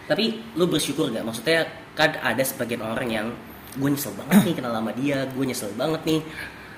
Tapi 0.06 0.24
lu 0.54 0.66
bersyukur 0.66 1.10
gak? 1.10 1.22
Maksudnya 1.22 1.66
kan 1.92 2.14
ada 2.16 2.38
sebagian 2.40 2.78
orang 2.78 3.08
yang 3.08 3.26
gue 3.74 3.88
nyesel 3.88 4.14
banget 4.14 4.38
nih 4.44 4.54
kenal 4.54 4.70
sama 4.70 4.90
dia, 4.92 5.26
gue 5.26 5.44
nyesel 5.44 5.70
banget 5.74 6.02
nih 6.04 6.20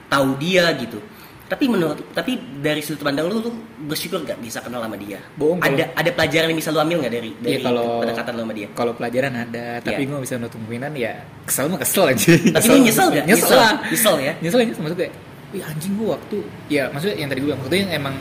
tahu 0.08 0.28
dia 0.36 0.64
gitu. 0.74 0.96
Tapi 1.44 1.64
menurut 1.64 2.00
tapi 2.12 2.36
dari 2.58 2.80
sudut 2.80 3.00
pandang 3.02 3.24
lu 3.24 3.40
lu 3.40 3.52
bersyukur 3.84 4.20
gak 4.22 4.36
bisa 4.38 4.60
kenal 4.60 4.80
sama 4.80 4.96
dia? 4.96 5.20
Bohong, 5.34 5.60
Ada 5.60 5.92
ada 5.92 6.10
pelajaran 6.10 6.48
yang 6.48 6.56
bisa 6.56 6.68
lu 6.68 6.76
ambil 6.78 7.00
gak 7.02 7.12
dari 7.14 7.30
dari 7.38 7.56
Iya, 7.56 7.64
kalau- 7.64 8.00
pendekatan 8.00 8.32
lu 8.32 8.40
sama 8.42 8.54
dia? 8.54 8.68
kalau 8.70 8.92
pelajaran 8.94 9.32
ada 9.34 9.66
tapi 9.78 9.92
Iya. 9.98 10.08
gue 10.08 10.18
bisa 10.20 10.34
nutup 10.36 10.52
kemungkinan 10.54 10.92
ya 10.94 11.12
kesel 11.44 11.64
mah 11.68 11.78
kesel 11.78 12.04
aja 12.06 12.32
Tapi 12.32 12.64
lu 12.66 12.76
nyesel 12.82 13.06
gak? 13.10 13.24
nyesel 13.24 13.44
Nyesel. 13.44 13.56
lah 13.56 13.72
Nyesel 13.86 14.14
ya? 14.18 14.32
nyesel 14.40 14.58
nyesel 14.62 14.82
maksudnya 14.82 15.08
kayak 15.48 15.56
Ih 15.56 15.64
anjing 15.64 15.92
gue 15.94 16.08
waktu 16.08 16.36
ya 16.68 16.82
maksudnya 16.88 17.16
yang 17.16 17.28
tadi 17.28 17.40
gue 17.40 17.48
bilang 17.48 17.60
waktu 17.60 17.76
yang 17.78 17.90
emang 17.94 18.14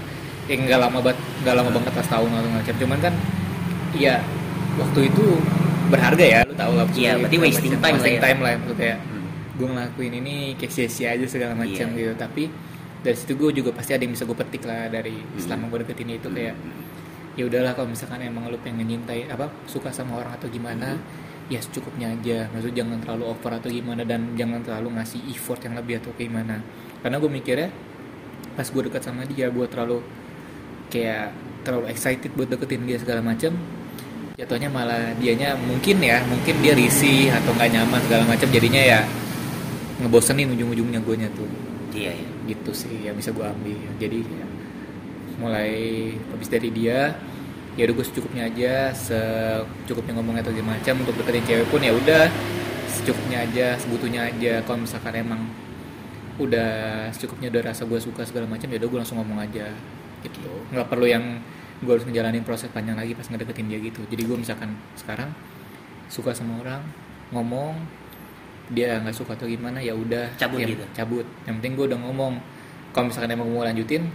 ya 0.45 0.55
nggak 0.55 0.79
lama 0.79 0.97
banget 1.01 1.19
nggak 1.43 1.55
lama 1.55 1.69
banget 1.69 1.91
pas 1.93 2.07
tahun 2.07 2.29
atau 2.31 2.51
macam 2.51 2.73
cuman 2.77 2.99
kan 3.01 3.13
ya 3.93 4.15
waktu 4.77 4.99
itu 5.05 5.25
berharga 5.87 6.25
ya 6.25 6.39
lu 6.43 6.53
tahu 6.53 6.73
lah 6.73 6.85
Iya, 6.89 7.11
berarti 7.17 7.37
wasting 7.37 7.71
macam. 7.73 7.81
time 7.81 7.91
lah 7.91 7.97
wasting 7.97 8.15
ya. 8.15 8.21
time 8.21 8.39
lah 8.39 8.51
maksudnya 8.53 8.77
kayak 8.77 8.97
Hmm. 9.01 9.25
gue 9.55 9.67
ngelakuin 9.67 10.13
ini 10.15 10.35
kayak 10.55 10.71
sia-sia 10.71 11.07
aja 11.13 11.25
segala 11.25 11.53
macam 11.53 11.87
Iya. 11.89 11.97
gitu 11.97 12.13
tapi 12.15 12.43
dari 12.97 13.15
situ 13.15 13.33
gue 13.33 13.49
juga 13.53 13.69
pasti 13.71 13.91
ada 13.91 14.01
yang 14.01 14.11
bisa 14.11 14.23
gue 14.23 14.37
petik 14.37 14.63
lah 14.63 14.87
dari 14.87 15.15
Hmm. 15.15 15.35
selama 15.37 15.63
gue 15.67 15.79
deketin 15.83 16.09
itu 16.13 16.29
kayak 16.29 16.55
ya 17.33 17.43
udahlah 17.43 17.71
kalau 17.71 17.87
misalkan 17.87 18.19
emang 18.19 18.47
lu 18.47 18.57
pengen 18.57 18.83
nyintai 18.83 19.27
apa 19.27 19.51
suka 19.65 19.91
sama 19.91 20.17
orang 20.17 20.33
atau 20.33 20.47
gimana 20.47 20.97
ya 21.47 21.59
secukupnya 21.59 22.11
aja 22.11 22.49
maksud 22.49 22.71
jangan 22.71 22.97
terlalu 22.97 23.23
over 23.25 23.51
atau 23.53 23.69
gimana 23.69 24.01
dan 24.01 24.33
jangan 24.33 24.59
terlalu 24.59 24.95
ngasih 24.95 25.21
effort 25.27 25.61
yang 25.61 25.75
lebih 25.75 26.01
atau 26.01 26.11
gimana 26.11 26.59
karena 27.05 27.15
gue 27.21 27.31
mikirnya 27.31 27.69
pas 28.57 28.65
gue 28.65 28.81
dekat 28.89 29.01
sama 29.05 29.25
dia 29.29 29.53
gue 29.53 29.65
terlalu 29.69 30.01
kayak 30.89 31.35
terlalu 31.61 31.91
excited 31.91 32.31
buat 32.33 32.49
deketin 32.49 32.87
dia 32.87 32.97
segala 32.97 33.21
macam 33.21 33.53
jatuhnya 34.37 34.69
malah 34.69 35.17
dianya 35.17 35.57
mungkin 35.57 35.97
ya 35.97 36.21
mungkin 36.29 36.61
dia 36.61 36.77
risih 36.77 37.33
atau 37.33 37.57
nggak 37.57 37.69
nyaman 37.73 37.99
segala 38.05 38.23
macam 38.29 38.47
jadinya 38.53 38.81
ya 38.81 38.99
ngebosenin 39.97 40.53
ujung-ujungnya 40.53 41.01
gue 41.01 41.15
tuh. 41.33 41.49
Iya, 41.97 42.13
iya. 42.13 42.29
gitu 42.53 42.71
sih 42.71 42.93
yang 43.01 43.17
bisa 43.17 43.33
gue 43.33 43.41
ambil. 43.41 43.81
Jadi 43.97 44.21
ya, 44.21 44.45
mulai 45.41 45.73
habis 46.29 46.49
dari 46.53 46.69
dia 46.69 47.17
ya 47.77 47.85
udah 47.85 47.93
gue 47.93 48.05
secukupnya 48.09 48.49
aja 48.49 48.89
secukupnya 48.89 50.17
ngomongnya 50.17 50.41
atau 50.49 50.53
macam 50.65 50.97
untuk 51.05 51.13
deketin 51.21 51.45
cewek 51.45 51.67
pun 51.69 51.81
ya 51.81 51.93
udah 51.93 52.25
secukupnya 52.89 53.45
aja 53.45 53.67
sebutuhnya 53.81 54.21
aja. 54.29 54.61
Kalau 54.65 54.85
misalkan 54.85 55.13
emang 55.17 55.41
udah 56.37 56.69
secukupnya 57.13 57.49
udah 57.49 57.73
rasa 57.73 57.89
gue 57.89 57.97
suka 57.97 58.21
segala 58.21 58.45
macam 58.45 58.69
ya 58.69 58.77
udah 58.77 58.89
gue 58.89 58.99
langsung 59.01 59.17
ngomong 59.21 59.41
aja 59.41 59.73
gitu. 60.21 60.49
Nggak 60.73 60.87
perlu 60.89 61.05
yang 61.09 61.41
gue 61.77 61.93
harus 61.93 62.05
ngejalanin 62.09 62.41
proses 62.41 62.69
panjang 62.73 62.97
lagi 62.97 63.13
pas 63.13 63.25
ngedeketin 63.29 63.69
dia 63.69 63.79
gitu. 63.81 64.01
Jadi 64.09 64.21
gue 64.25 64.37
misalkan 64.37 64.73
sekarang 64.97 65.29
suka 66.09 66.33
sama 66.33 66.61
orang 66.61 66.81
ngomong 67.33 67.75
dia 68.71 68.99
nggak 68.99 69.15
suka 69.15 69.39
atau 69.39 69.47
gimana 69.47 69.79
ya 69.79 69.95
udah 69.95 70.35
Cabut 70.35 70.59
ya, 70.59 70.67
gitu. 70.67 70.85
cabut. 70.93 71.25
Yang 71.47 71.55
penting 71.61 71.73
gue 71.77 71.85
udah 71.93 71.99
ngomong. 72.05 72.33
Kalau 72.93 73.05
misalkan 73.13 73.29
emang 73.33 73.49
mau 73.49 73.61
lanjutin 73.65 74.09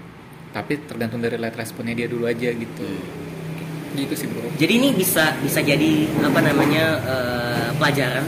tapi 0.53 0.77
tergantung 0.85 1.25
dari 1.25 1.41
light 1.41 1.57
responnya 1.57 1.97
dia 1.97 2.07
dulu 2.07 2.29
aja 2.29 2.53
gitu. 2.53 2.89
Gitu 3.93 4.15
sih 4.17 4.27
bro. 4.29 4.47
Jadi 4.59 4.73
ini 4.79 4.89
bisa 4.95 5.37
bisa 5.41 5.59
jadi 5.59 6.07
apa 6.23 6.41
namanya 6.45 6.85
eh, 7.03 7.69
pelajaran 7.79 8.25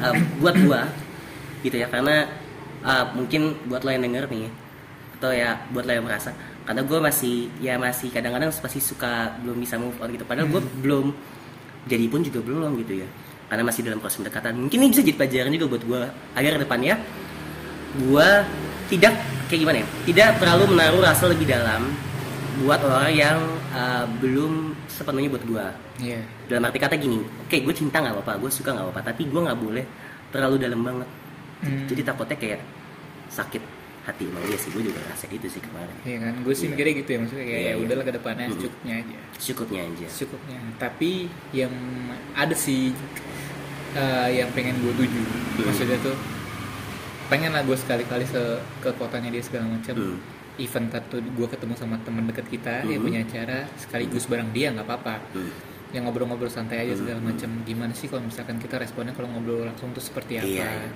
eh, 0.00 0.14
buat 0.38 0.56
gua 0.64 0.82
gitu 1.66 1.76
ya. 1.76 1.90
Karena 1.90 2.37
eh, 2.84 3.04
mungkin 3.14 3.56
buat 3.66 3.82
lo 3.82 3.90
yang 3.90 4.04
denger 4.04 4.24
nih 4.30 4.50
atau 5.18 5.30
ya 5.34 5.58
buat 5.74 5.82
lo 5.82 5.92
yang 5.92 6.06
merasa 6.06 6.30
karena 6.68 6.84
gue 6.84 7.00
masih 7.00 7.48
ya 7.64 7.80
masih 7.80 8.12
kadang-kadang 8.12 8.52
pasti 8.52 8.76
suka 8.76 9.40
belum 9.40 9.56
bisa 9.56 9.80
move 9.80 9.96
on 10.04 10.12
gitu. 10.12 10.28
Padahal 10.28 10.52
gue 10.52 10.60
belum 10.84 11.16
jadi 11.88 12.04
pun 12.12 12.20
juga 12.20 12.44
belum 12.44 12.76
gitu 12.84 13.00
ya. 13.00 13.08
Karena 13.48 13.64
masih 13.64 13.88
dalam 13.88 13.96
proses 14.04 14.20
pendekatan. 14.20 14.52
Mungkin 14.52 14.76
ini 14.76 14.92
bisa 14.92 15.00
jadi 15.00 15.16
pelajaran 15.16 15.50
juga 15.56 15.66
buat 15.72 15.84
gue 15.88 16.02
agar 16.36 16.60
depannya 16.60 17.00
gue 17.96 18.28
tidak 18.92 19.16
kayak 19.48 19.60
gimana 19.64 19.76
ya 19.80 19.86
tidak 20.04 20.28
terlalu 20.44 20.64
menaruh 20.76 21.00
rasa 21.00 21.24
lebih 21.32 21.48
dalam 21.48 21.88
buat 22.60 22.84
orang 22.84 23.16
yang 23.16 23.40
uh, 23.72 24.04
belum 24.20 24.76
sepenuhnya 24.92 25.32
buat 25.32 25.44
gue. 25.48 25.66
Iya. 26.04 26.20
Dalam 26.52 26.68
arti 26.68 26.76
kata 26.84 27.00
gini 27.00 27.24
oke 27.24 27.56
gue 27.64 27.72
cinta 27.72 28.04
nggak 28.04 28.12
apa-apa 28.12 28.44
gue 28.44 28.50
suka 28.52 28.76
nggak 28.76 28.92
apa-apa 28.92 29.08
tapi 29.08 29.24
gue 29.24 29.40
nggak 29.40 29.56
boleh 29.56 29.84
terlalu 30.28 30.60
dalam 30.60 30.84
banget 30.84 31.08
Hmm. 31.58 31.86
jadi 31.86 32.02
takutnya 32.04 32.36
kayak 32.36 32.60
sakit 33.28 33.62
hati 34.04 34.24
emang 34.24 34.40
iya 34.46 34.56
sih 34.56 34.70
gue 34.70 34.82
juga 34.84 35.04
rasa 35.04 35.26
gitu 35.26 35.46
sih 35.46 35.60
kemarin 35.60 35.92
Iya 36.00 36.18
kan, 36.22 36.34
gue 36.40 36.54
sih 36.54 36.64
Iya. 36.64 36.72
mikirnya 36.72 36.94
gitu 36.96 37.10
ya 37.10 37.18
maksudnya 37.18 37.44
kayak 37.44 37.60
ya 37.60 37.68
iya. 37.68 37.74
udahlah 37.76 38.04
ke 38.04 38.12
depannya 38.14 38.44
Mm-mm. 38.44 38.56
secukupnya 38.56 38.94
aja, 38.96 39.18
cukupnya 39.36 39.80
aja 39.84 40.06
secukupnya. 40.08 40.58
Tapi 40.76 41.10
yang 41.52 41.72
ada 42.32 42.56
sih 42.56 42.94
eh, 43.90 44.28
yang 44.34 44.48
pengen 44.52 44.76
gue 44.78 44.92
tuju, 44.94 45.20
Hmm. 45.20 45.64
maksudnya 45.64 45.98
tuh 45.98 46.16
pengen 47.26 47.50
lah 47.50 47.60
gue 47.60 47.74
sekali-kali 47.74 48.24
se 48.24 48.40
ke 48.78 48.90
kotanya 48.94 49.28
dia 49.28 49.40
segala 49.40 49.68
macam. 49.68 49.94
Hmm. 49.94 50.18
Event 50.58 50.90
tuh 51.06 51.20
gue 51.20 51.46
ketemu 51.46 51.74
sama 51.74 51.94
teman 52.00 52.26
dekat 52.26 52.48
kita 52.48 52.82
yang 52.82 52.98
Hmm. 52.98 53.06
punya 53.06 53.20
acara 53.22 53.68
sekaligus 53.76 54.24
bareng 54.24 54.50
dia 54.50 54.70
nggak 54.70 54.84
apa-apa. 54.84 55.20
Hmm. 55.32 55.50
Yang 55.88 56.02
ngobrol-ngobrol 56.04 56.48
santai 56.48 56.82
aja 56.82 56.96
segala 56.96 57.18
Hmm. 57.18 57.28
macam. 57.28 57.50
Gimana 57.62 57.92
sih 57.92 58.06
kalau 58.06 58.22
misalkan 58.22 58.56
kita 58.56 58.76
responnya 58.76 59.12
kalau 59.12 59.28
ngobrol 59.28 59.64
langsung 59.64 59.92
tuh 59.92 60.00
seperti 60.00 60.36
apa? 60.36 60.48
Iya, 60.48 60.64
iya. 60.64 60.90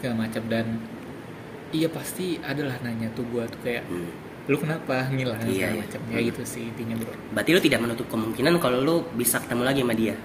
Segala 0.00 0.16
macam 0.18 0.42
dan 0.46 0.66
iya 1.70 1.86
pasti 1.86 2.40
adalah 2.42 2.74
nanya 2.80 3.12
tuh 3.12 3.22
gue 3.26 3.44
tuh 3.46 3.60
kayak 3.60 3.84
Hmm. 3.86 4.08
lu 4.48 4.56
kenapa 4.56 5.06
ngilang 5.06 5.38
Iya, 5.40 5.46
segala 5.46 5.70
iya. 5.70 5.80
macam 5.84 6.00
ya 6.08 6.18
gitu 6.24 6.42
sih 6.42 6.64
intinya 6.66 6.94
bro 6.96 7.12
berarti 7.30 7.50
lu 7.52 7.60
tidak 7.60 7.80
menutup 7.80 8.06
kemungkinan 8.08 8.52
kalau 8.58 8.78
lu 8.78 8.96
bisa 9.14 9.38
ketemu 9.38 9.62
lagi 9.62 9.80
sama 9.80 9.94
dia 9.94 10.16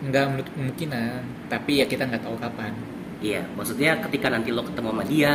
nggak 0.00 0.24
menurut 0.26 0.48
kemungkinan 0.48 1.20
tapi 1.46 1.72
ya 1.76 1.84
kita 1.84 2.02
nggak 2.04 2.18
tahu 2.20 2.34
kapan 2.36 2.72
iya 3.20 3.46
maksudnya 3.52 4.00
ketika 4.00 4.26
nanti 4.28 4.48
lo 4.48 4.62
ketemu 4.62 4.88
sama 4.88 5.04
dia 5.04 5.34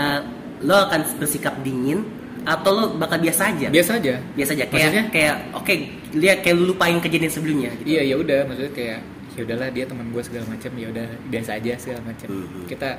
lo 0.60 0.76
akan 0.82 1.00
bersikap 1.18 1.56
dingin 1.62 2.04
atau 2.44 2.72
lo 2.74 2.84
bakal 2.94 3.22
biasa 3.22 3.54
aja 3.54 3.68
biasa 3.70 3.92
aja 4.00 4.14
biasa 4.34 4.52
aja 4.54 4.66
kayak 4.66 4.74
Maksudnya? 4.84 5.06
kayak 5.10 5.36
oke 5.54 5.74
lihat 6.14 6.38
kayak 6.42 6.56
lu 6.58 6.66
lupain 6.70 6.98
kejadian 6.98 7.32
sebelumnya 7.32 7.72
gitu. 7.78 7.88
iya 7.90 8.02
ya 8.04 8.16
udah 8.18 8.40
maksudnya 8.44 8.74
kayak 8.74 9.00
ya 9.34 9.42
udahlah 9.42 9.70
dia 9.70 9.86
teman 9.86 10.06
gue 10.10 10.22
segala 10.22 10.46
macam 10.46 10.72
ya 10.74 10.88
udah 10.90 11.08
biasa 11.30 11.50
aja 11.56 11.74
segala 11.78 12.02
macam 12.04 12.28
Mhm. 12.28 12.68
kita 12.68 12.90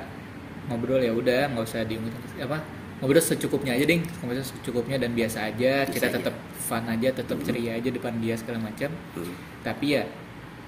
ngobrol 0.67 1.01
ya 1.01 1.13
udah 1.13 1.51
nggak 1.53 1.65
usah 1.65 1.85
diungkit 1.85 2.13
apa 2.41 2.57
ngobrol 2.99 3.19
secukupnya 3.19 3.75
aja 3.75 3.85
ding. 3.85 4.01
Ngobrol 4.23 4.41
secukupnya 4.41 4.97
dan 4.97 5.11
biasa 5.13 5.51
aja 5.51 5.83
kita 5.85 6.07
tetap 6.09 6.33
fun 6.55 6.83
aja 6.87 7.13
tetap 7.13 7.37
ceria 7.45 7.77
aja 7.77 7.89
depan 7.91 8.17
dia 8.17 8.33
segala 8.33 8.57
macam 8.57 8.89
Hmm. 9.13 9.35
tapi 9.61 9.99
ya 9.99 10.03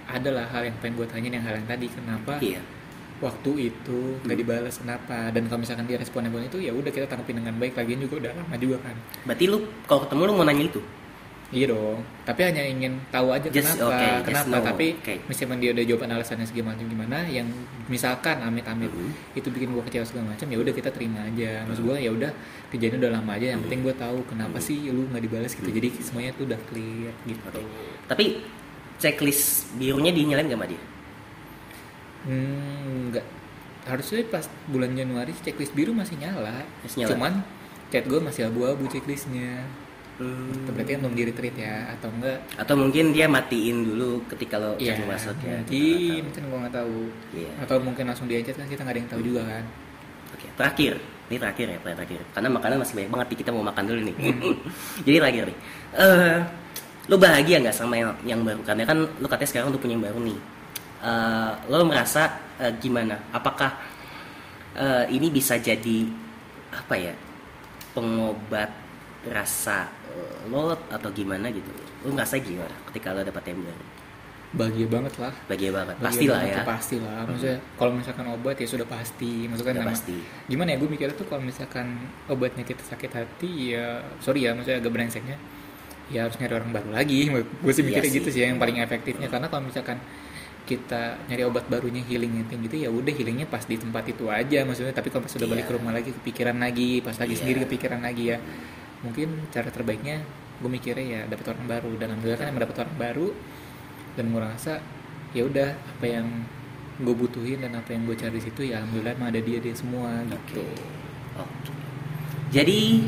adalah 0.07 0.47
hal 0.53 0.63
yang 0.69 0.77
pengen 0.79 1.01
gue 1.01 1.07
tanyain 1.09 1.33
yang 1.35 1.43
hal 1.43 1.55
yang 1.59 1.67
tadi 1.67 1.91
kenapa 1.91 2.39
iya. 2.39 2.61
waktu 3.19 3.73
itu 3.73 3.99
nggak 4.23 4.37
Hmm. 4.37 4.43
dibalas 4.45 4.75
kenapa? 4.79 5.33
Dan 5.33 5.49
kalau 5.49 5.59
misalkan 5.65 5.89
dia 5.89 5.97
responnya 5.97 6.29
itu 6.45 6.61
ya 6.61 6.71
udah 6.71 6.91
kita 6.93 7.09
tanggapin 7.09 7.41
dengan 7.41 7.57
baik 7.57 7.73
lagian 7.75 7.99
juga 8.05 8.21
udah 8.23 8.31
lama 8.37 8.55
juga 8.61 8.77
kan. 8.85 8.95
Berarti 9.25 9.43
lu 9.49 9.57
kalau 9.89 10.05
ketemu 10.05 10.21
lu 10.29 10.33
mau 10.37 10.45
nanya 10.45 10.63
itu 10.69 10.79
iya 11.47 11.65
dong 11.65 12.03
tapi 12.21 12.43
hanya 12.43 12.59
ingin 12.59 12.99
tahu 13.07 13.31
aja 13.31 13.47
Just- 13.47 13.79
kenapa 13.79 13.87
okay, 13.89 14.11
just 14.11 14.25
kenapa 14.27 14.51
know. 14.51 14.67
tapi 14.67 14.87
Okay. 14.99 15.17
misalkan 15.25 15.57
dia 15.57 15.71
udah 15.71 15.85
jawaban 15.87 16.09
alasannya 16.11 16.43
segimana 16.43 16.75
gimana 16.77 17.17
yang 17.23 17.47
misalkan 17.87 18.35
amit-amit 18.41 18.91
Mhm. 18.91 19.11
itu 19.33 19.47
bikin 19.47 19.71
gua 19.71 19.79
kecewa 19.81 20.03
segala 20.03 20.35
macam 20.35 20.43
ya 20.43 20.57
udah 20.57 20.73
kita 20.75 20.89
terima 20.91 21.23
aja 21.23 21.63
maksud 21.63 21.83
gua 21.83 21.95
ya 21.95 22.11
udah 22.11 22.31
kejadian 22.67 22.99
udah 22.99 23.11
lama 23.15 23.31
aja 23.33 23.55
yang 23.55 23.63
penting 23.63 23.79
gua 23.81 23.95
tahu 23.95 24.19
kenapa 24.27 24.59
Mhm. 24.59 24.65
sih 24.65 24.77
lu 24.87 25.07
nggak 25.07 25.23
dibalas 25.23 25.51
gitu 25.53 25.69
jadi 25.69 25.87
semuanya 25.97 26.31
tuh 26.33 26.43
udah 26.45 26.59
clear 26.67 27.15
gitu 27.23 27.47
Oke. 27.47 27.63
tapi 28.05 28.25
checklist 28.97 29.71
birunya 29.73 30.11
dinyalain 30.11 30.47
gak 30.47 30.57
sama 30.57 30.67
dia 30.67 30.81
Hmm, 32.25 33.07
enggak. 33.07 33.23
Harusnya 33.85 34.19
pas 34.27 34.43
bulan 34.67 34.91
Januari 34.91 35.31
checklist 35.37 35.71
biru 35.71 35.95
masih 35.95 36.19
nyala. 36.19 36.59
Masih 36.83 36.97
nyala. 36.99 37.09
Cuman 37.15 37.33
chat 37.87 38.03
gue 38.03 38.19
masih 38.19 38.43
abu-abu 38.43 38.83
checklistnya. 38.91 39.63
Hmm. 40.17 40.49
Itu 40.49 40.69
berarti 40.73 40.91
kan 40.97 40.99
belum 41.05 41.13
di 41.13 41.23
retreat 41.29 41.55
ya 41.61 41.93
atau 41.93 42.09
enggak? 42.09 42.41
atau 42.57 42.73
mungkin 42.73 43.13
dia 43.13 43.29
matiin 43.29 43.85
dulu 43.85 44.25
ketika 44.33 44.57
lo 44.57 44.73
lu 44.73 45.05
masuk 45.05 45.37
ya 45.45 45.61
Mungkin, 45.61 46.21
mungkin 46.25 46.43
gue 46.49 46.59
nggak 46.65 46.73
tahu. 46.73 46.97
Iya. 47.37 47.51
Atau 47.61 47.75
mungkin 47.85 48.03
langsung 48.09 48.25
dia 48.25 48.41
chat 48.41 48.57
kan 48.57 48.65
kita 48.65 48.81
nggak 48.81 48.95
ada 48.97 49.01
yang 49.05 49.11
tahu 49.13 49.21
juga 49.21 49.41
kan. 49.45 49.63
Oke, 50.33 50.47
terakhir. 50.57 50.93
Ini 51.27 51.37
terakhir 51.37 51.65
ya, 51.69 51.77
terakhir. 51.83 52.21
Karena 52.33 52.49
makanan 52.49 52.77
masih 52.81 52.93
banyak 52.97 53.11
banget 53.13 53.27
nih, 53.29 53.37
kita 53.45 53.51
mau 53.53 53.63
makan 53.63 53.83
dulu 53.83 54.01
nih. 54.09 54.15
Jadi 55.05 55.15
terakhir 55.21 55.43
nih. 55.53 55.57
Eh, 56.01 56.37
lo 57.07 57.15
bahagia 57.21 57.57
nggak 57.61 57.75
sama 57.77 57.95
yang, 57.99 58.11
yang 58.25 58.39
baru? 58.41 58.59
Karena 58.65 58.83
kan 58.89 58.97
lo 59.05 59.27
katanya 59.29 59.49
sekarang 59.53 59.67
udah 59.69 59.81
punya 59.81 59.93
yang 60.01 60.05
baru 60.09 60.19
nih. 60.25 60.39
Eh, 61.05 61.51
lo 61.69 61.85
merasa 61.85 62.23
eh, 62.57 62.73
gimana? 62.81 63.15
Apakah 63.29 63.69
eh, 64.73 65.05
ini 65.13 65.29
bisa 65.29 65.61
jadi 65.61 66.09
apa 66.73 66.95
ya? 66.97 67.13
Pengobat 67.93 68.71
rasa 69.27 69.96
lo 70.47 70.59
atau 70.87 71.09
gimana 71.09 71.47
gitu? 71.49 71.69
Lo 72.01 72.11
ngerasa 72.11 72.39
gimana 72.39 72.73
ketika 72.87 73.11
lo 73.11 73.21
dapet 73.21 73.43
yang 73.47 73.61
baru? 73.61 73.85
Bahagia 74.49 74.87
banget 74.87 75.13
lah. 75.17 75.33
Bahagia 75.43 75.71
banget. 75.71 75.95
Bahagia 75.95 76.07
Pastilah 76.07 76.31
banget 76.33 76.47
ya. 76.47 76.55
tuh, 76.55 76.65
Pastilah. 76.65 77.19
Maksudnya 77.25 77.57
kalau 77.75 77.91
misalkan 77.93 78.25
obat 78.29 78.55
ya 78.55 78.67
sudah 78.67 78.87
pasti. 78.87 79.31
Maksudnya 79.45 79.73
Udah 79.73 79.83
memang- 79.83 79.93
pasti. 79.93 80.17
Gimana 80.47 80.69
ya 80.71 80.77
gue 80.77 80.89
mikirnya 80.89 81.13
tuh 81.13 81.27
kalau 81.27 81.43
misalkan 81.43 81.87
obatnya 82.25 82.63
kita 82.63 82.79
sakit 82.81 83.11
hati 83.11 83.51
ya 83.73 83.85
sorry 84.17 84.43
ya 84.43 84.55
maksudnya 84.55 84.79
agak 84.79 84.89
brengseknya 84.89 85.35
ya 86.07 86.23
harus 86.23 86.39
nyari 86.39 86.53
orang 86.55 86.71
baru 86.71 86.89
lagi 86.89 87.27
gue 87.27 87.43
sih 87.67 87.83
Iya 87.83 87.87
mikirnya 87.91 88.07
sih. 88.09 88.17
gitu 88.17 88.29
sih 88.31 88.41
yang 88.41 88.55
paling 88.55 88.79
efektifnya 88.79 89.27
karena 89.27 89.51
kalau 89.51 89.67
misalkan 89.67 89.99
kita 90.63 91.19
nyari 91.27 91.43
obat 91.43 91.63
barunya 91.65 91.99
healing 92.01 92.31
yang 92.41 92.59
gitu 92.61 92.75
ya 92.77 92.87
udah 92.87 93.07
healingnya 93.09 93.43
pas 93.45 93.59
di 93.61 93.75
tempat 93.75 94.03
itu 94.05 94.27
aja 94.27 94.63
maksudnya 94.63 94.91
tapi 94.91 95.07
kalau 95.07 95.23
pas 95.23 95.31
sudah 95.31 95.43
balik 95.45 95.63
Iya. 95.63 95.69
ke 95.69 95.75
rumah 95.75 95.91
lagi 95.91 96.09
kepikiran 96.13 96.55
lagi 96.57 96.99
pas 96.99 97.15
lagi 97.15 97.33
Iya. 97.33 97.39
sendiri 97.39 97.57
kepikiran 97.63 97.99
lagi 97.99 98.23
ya 98.31 98.37
mungkin 99.05 99.45
cara 99.53 99.69
terbaiknya 99.69 100.21
gue 100.57 100.69
mikirnya 100.69 101.05
ya 101.05 101.21
dapat 101.29 101.53
orang 101.53 101.65
baru. 101.69 101.91
Dan 102.01 102.07
alhamdulillah 102.13 102.39
kan 102.41 102.47
emang 102.49 102.63
dapat 102.65 102.77
orang 102.85 102.97
baru 102.97 103.27
dan 104.17 104.23
gue 104.33 104.41
rasa 104.41 104.73
ya 105.35 105.45
udah 105.45 105.69
apa 105.77 106.05
yang 106.07 106.27
gue 106.97 107.13
butuhin 107.13 107.61
dan 107.61 107.77
apa 107.77 107.93
yang 107.93 108.09
gue 108.09 108.17
cari 108.17 108.41
di 108.41 108.43
situ 108.49 108.61
ya 108.73 108.81
alhamdulillah 108.81 109.13
emang 109.13 109.29
ada 109.29 109.41
dia 109.43 109.57
dia 109.61 109.75
semua 109.77 110.25
gitu. 110.25 110.65
Oke. 111.37 111.71
Jadi 112.49 113.05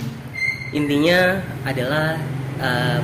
intinya 0.75 1.41
adalah 1.65 2.19
eh, 2.61 2.99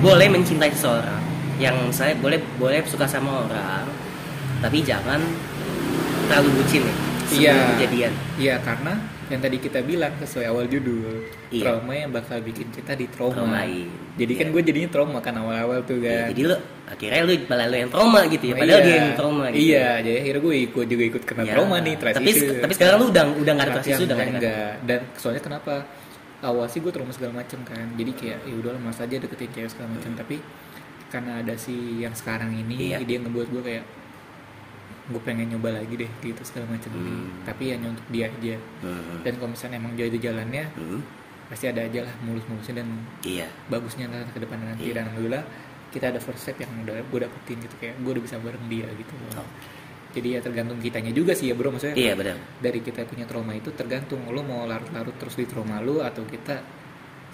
boleh 0.00 0.28
mencintai 0.32 0.72
seseorang. 0.72 1.20
Yang 1.60 1.76
saya 1.92 2.16
boleh 2.18 2.40
boleh 2.56 2.80
suka 2.88 3.04
sama 3.06 3.44
orang 3.46 3.86
tapi 4.64 4.80
jangan 4.80 5.20
terlalu 6.26 6.50
bucin 6.56 6.82
ya 6.82 6.94
sebelum 7.28 7.36
Iya. 7.36 7.54
kejadian. 7.76 8.12
Iya 8.40 8.54
karena 8.64 8.92
yang 9.26 9.40
tadi 9.40 9.56
kita 9.56 9.80
bilang 9.80 10.12
sesuai 10.16 10.46
awal 10.46 10.64
judul 10.64 11.24
Iya. 11.48 11.64
trauma 11.70 11.92
yang 11.92 12.10
bakal 12.10 12.38
bikin 12.40 12.68
kita 12.68 12.92
di 12.92 13.06
trauma. 13.06 13.34
Traumain. 13.34 13.88
Jadi 14.14 14.32
kan 14.32 14.46
Iya. 14.46 14.52
gue 14.52 14.62
jadinya 14.64 14.88
trauma 14.88 15.18
kan 15.18 15.34
awal-awal 15.34 15.80
tuh 15.82 15.98
Ya, 15.98 16.06
kan. 16.22 16.26
jadi 16.30 16.40
lu 16.44 16.56
akhirnya 16.84 17.20
lu 17.22 17.34
malah 17.44 17.66
lu 17.66 17.76
yang 17.78 17.90
trauma 17.90 18.20
gitu 18.26 18.44
ya 18.44 18.54
padahal 18.54 18.68
Iya. 18.74 18.84
dia 18.84 18.94
yang 18.94 19.10
trauma 19.14 19.44
gitu 19.48 19.58
Iya, 19.64 19.86
jadi 20.00 20.16
akhirnya 20.20 20.40
gue 20.40 20.54
ikut 20.62 20.86
juga 20.86 21.04
ikut 21.06 21.22
kena 21.24 21.42
Ya, 21.42 21.52
trauma 21.52 21.76
nih 21.78 21.94
trust 21.94 22.16
tapi 22.16 22.30
issue. 22.30 22.54
tapi 22.58 22.72
sekarang 22.72 22.96
lu 22.96 23.06
udah 23.08 23.24
udah 23.34 23.52
nggak 23.52 23.66
ada 23.66 23.72
trust 23.72 23.82
Tapi 23.82 23.92
issue 23.92 24.04
udah 24.04 24.14
nggak 24.14 24.24
ada 24.24 24.30
kan? 24.30 24.40
enggak. 24.40 24.72
Dan 24.84 24.98
soalnya 25.14 25.42
kenapa? 25.42 25.74
Awal 26.40 26.66
sih 26.68 26.78
gue 26.78 26.92
trauma 26.92 27.08
segala 27.10 27.32
macem 27.34 27.58
kan. 27.62 27.86
Jadi 27.90 28.10
kayak 28.12 28.38
ya 28.44 28.54
udahlah 28.54 28.76
mas 28.78 28.98
aja 28.98 29.16
deketin 29.16 29.48
cewek 29.50 29.70
segala 29.70 29.88
macam. 29.90 30.12
Tapi 30.14 30.36
karena 31.08 31.32
ada 31.40 31.54
si 31.54 31.72
yang 31.98 32.12
sekarang 32.12 32.52
ini 32.52 32.90
Iya. 32.90 33.00
dia 33.00 33.18
ngebuat 33.18 33.48
gue 33.48 33.62
kayak 33.64 33.84
gue 35.04 35.20
pengen 35.20 35.46
nyoba 35.48 35.74
lagi 35.74 35.94
deh 35.94 36.10
gitu 36.20 36.40
segala 36.42 36.70
macam. 36.70 36.90
Hmm. 36.90 37.28
Tapi 37.42 37.70
hanya 37.70 37.92
untuk 37.92 38.06
dia 38.08 38.26
aja. 38.26 38.56
Hmm. 38.80 39.20
Dan 39.20 39.32
kalau 39.36 39.50
misalnya 39.52 39.76
emang 39.76 39.92
jauh 39.94 40.08
itu 40.08 40.18
jalannya 40.18 40.64
Hmm. 40.72 41.00
pasti 41.44 41.68
ada 41.68 41.80
aja 41.80 42.00
lah 42.02 42.14
mulus-mulusnya 42.22 42.80
dan 42.80 42.88
iya 43.22 43.44
bagusnya 43.68 44.08
ntar 44.08 44.24
ke 44.26 44.40
depan 44.40 44.56
nanti 44.58 44.88
Iya. 44.88 44.96
dan 44.96 45.02
alhamdulillah 45.06 45.44
kita 45.92 46.08
ada 46.08 46.16
first 46.16 46.40
step 46.40 46.56
yang 46.56 46.72
udah 46.80 46.96
gue 46.98 47.18
dapetin 47.20 47.60
gitu 47.60 47.76
kayak 47.76 48.00
gue 48.00 48.10
udah 48.10 48.24
bisa 48.24 48.40
bareng 48.40 48.64
dia 48.66 48.88
gitu 48.90 49.12
Oh. 49.36 49.44
jadi 50.10 50.28
ya 50.30 50.40
tergantung 50.40 50.80
kitanya 50.80 51.12
juga 51.12 51.36
sih 51.36 51.52
ya 51.52 51.54
bro 51.54 51.68
maksudnya 51.68 51.94
iya 51.94 52.16
benar 52.16 52.40
dari 52.58 52.80
kita 52.80 53.04
punya 53.04 53.28
trauma 53.28 53.52
itu 53.52 53.70
tergantung 53.70 54.24
lo 54.24 54.40
mau 54.40 54.64
larut-larut 54.64 55.12
terus 55.14 55.36
di 55.36 55.44
trauma 55.44 55.78
lo 55.78 56.00
atau 56.00 56.24
kita 56.24 56.64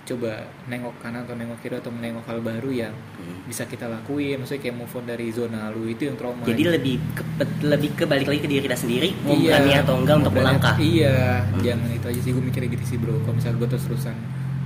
coba 0.03 0.33
nengok 0.67 0.97
kanan 0.99 1.23
atau 1.23 1.35
nengok 1.35 1.59
kiri 1.59 1.77
atau 1.77 1.89
menengok 1.89 2.25
hal 2.25 2.39
baru 2.41 2.71
yang 2.71 2.95
Hmm. 3.15 3.45
bisa 3.45 3.63
kita 3.65 3.85
lakuin 3.85 4.37
maksudnya 4.37 4.61
kayak 4.61 4.77
move 4.77 4.91
on 4.91 5.05
dari 5.05 5.27
zona 5.29 5.69
lo 5.69 5.85
itu 5.85 6.03
yang 6.05 6.17
trauma 6.17 6.43
jadi 6.43 6.63
lebih 6.73 6.95
ke, 7.13 7.23
lebih 7.63 7.91
ke 7.95 8.05
balik 8.05 8.27
lagi 8.27 8.41
ke 8.41 8.49
diri 8.49 8.63
kita 8.63 8.75
sendiri 8.77 9.13
mau 9.21 9.33
Iya, 9.33 9.55
berani 9.55 9.73
atau 9.77 9.95
enggak 9.97 10.17
untuk 10.19 10.35
melangkah 10.35 10.75
iya 10.77 11.45
Hmm. 11.45 11.61
jangan 11.61 11.89
itu 11.91 12.07
aja 12.07 12.21
sih 12.21 12.31
gue 12.31 12.43
mikirnya 12.43 12.69
gitu 12.71 12.85
sih 12.87 12.97
bro 12.97 13.15
kalau 13.21 13.35
misalnya 13.35 13.57
gue 13.59 13.69
terus 13.69 13.85
terusan 13.87 14.17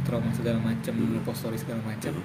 trauma 0.03 0.31
segala 0.31 0.59
macam 0.61 0.92
Hmm. 0.92 1.20
post 1.23 1.38
story 1.40 1.57
segala 1.57 1.81
macam 1.83 2.12
Hmm. 2.14 2.25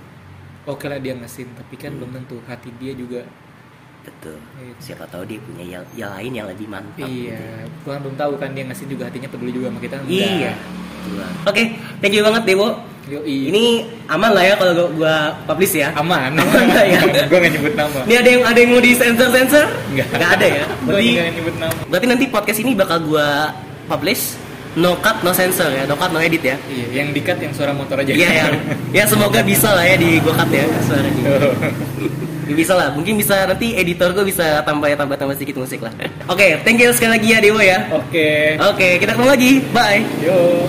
oke 0.67 0.85
lah 0.85 0.97
dia 0.97 1.13
ngesin 1.13 1.47
tapi 1.51 1.75
kan 1.75 1.89
Hmm. 1.89 1.99
belum 1.99 2.11
tentu 2.15 2.35
hati 2.45 2.69
dia 2.73 2.93
juga 2.93 3.21
betul 3.99 4.39
Iya. 4.55 4.73
siapa 4.79 5.03
tahu 5.05 5.23
dia 5.25 5.39
punya 5.39 5.65
yang, 5.69 5.83
yang 5.93 6.11
lain 6.13 6.31
yang 6.33 6.47
lebih 6.47 6.65
mantap 6.65 7.03
gitu. 7.03 7.29
iya 7.29 7.67
Tuhan 7.83 7.99
belum 7.99 8.15
tahu 8.15 8.31
kan 8.37 8.49
dia 8.51 8.63
ngesin 8.63 8.87
juga 8.87 9.03
hatinya 9.05 9.27
peduli 9.27 9.51
juga 9.51 9.67
sama 9.67 9.79
kita 9.79 9.95
enggak. 9.97 10.13
iya 10.31 10.51
oke 11.43 11.63
thank 11.99 12.13
you 12.13 12.21
banget 12.21 12.43
Dewo 12.45 12.79
Yoi. 13.09 13.49
ini 13.49 13.63
aman 14.05 14.29
lah 14.31 14.43
ya 14.43 14.53
kalau 14.53 14.71
gua, 14.71 14.87
gua 14.93 15.15
publish 15.45 15.73
ya 15.75 15.89
aman 15.97 16.29
Aman 16.31 16.61
nggak 16.69 16.85
ya? 16.85 16.99
gue 17.29 17.37
gak 17.37 17.51
nyebut 17.51 17.73
nama 17.73 17.99
ini 18.05 18.15
ada 18.15 18.29
yang 18.29 18.43
ada 18.45 18.57
yang 18.57 18.69
mau 18.69 18.77
di 18.77 18.91
sensor 18.93 19.29
sensor 19.29 19.65
Nggak. 19.89 20.07
nggak 20.13 20.31
ada 20.37 20.45
ya 20.47 20.65
berarti 20.85 21.09
gak 21.11 21.33
nyebut 21.33 21.55
nama 21.57 21.73
berarti 21.89 22.05
nanti 22.05 22.25
podcast 22.29 22.59
ini 22.61 22.71
bakal 22.73 22.97
gua 23.01 23.49
publish 23.85 24.37
no 24.77 24.93
cut 25.01 25.25
no 25.25 25.33
sensor 25.33 25.73
ya 25.73 25.83
no 25.83 25.97
cut 25.97 26.13
no 26.13 26.21
edit 26.21 26.45
ya 26.45 26.55
iya 26.69 27.01
yang 27.01 27.09
dikat 27.09 27.41
yang 27.41 27.49
suara 27.49 27.73
motor 27.73 27.97
aja 27.97 28.13
Iya 28.13 28.29
yang 28.45 28.53
ya 29.01 29.03
semoga 29.09 29.41
bisa 29.41 29.73
lah 29.73 29.81
ya 29.81 29.97
di 29.97 30.21
gua 30.21 30.37
cut 30.37 30.49
ya 30.53 30.65
suaranya. 30.85 31.23
Ya, 32.49 32.57
bisa 32.57 32.73
lah, 32.73 32.89
mungkin 32.89 33.13
bisa 33.13 33.45
nanti 33.45 33.77
editor 33.77 34.09
gue 34.09 34.25
bisa 34.25 34.65
tambah 34.65 34.89
tambah 34.97 35.13
tambah 35.13 35.37
sedikit 35.37 35.61
musik 35.61 35.85
lah. 35.85 35.93
Oke, 36.25 36.57
thank 36.65 36.81
you 36.81 36.89
sekali 36.89 37.21
lagi 37.21 37.29
ya 37.29 37.37
Dewo 37.37 37.61
ya. 37.61 37.85
oke 37.93 38.57
Oke, 38.73 38.97
kita 38.97 39.13
ketemu 39.13 39.29
lagi. 39.29 39.51
Bye. 39.69 40.01
yo 40.17 40.65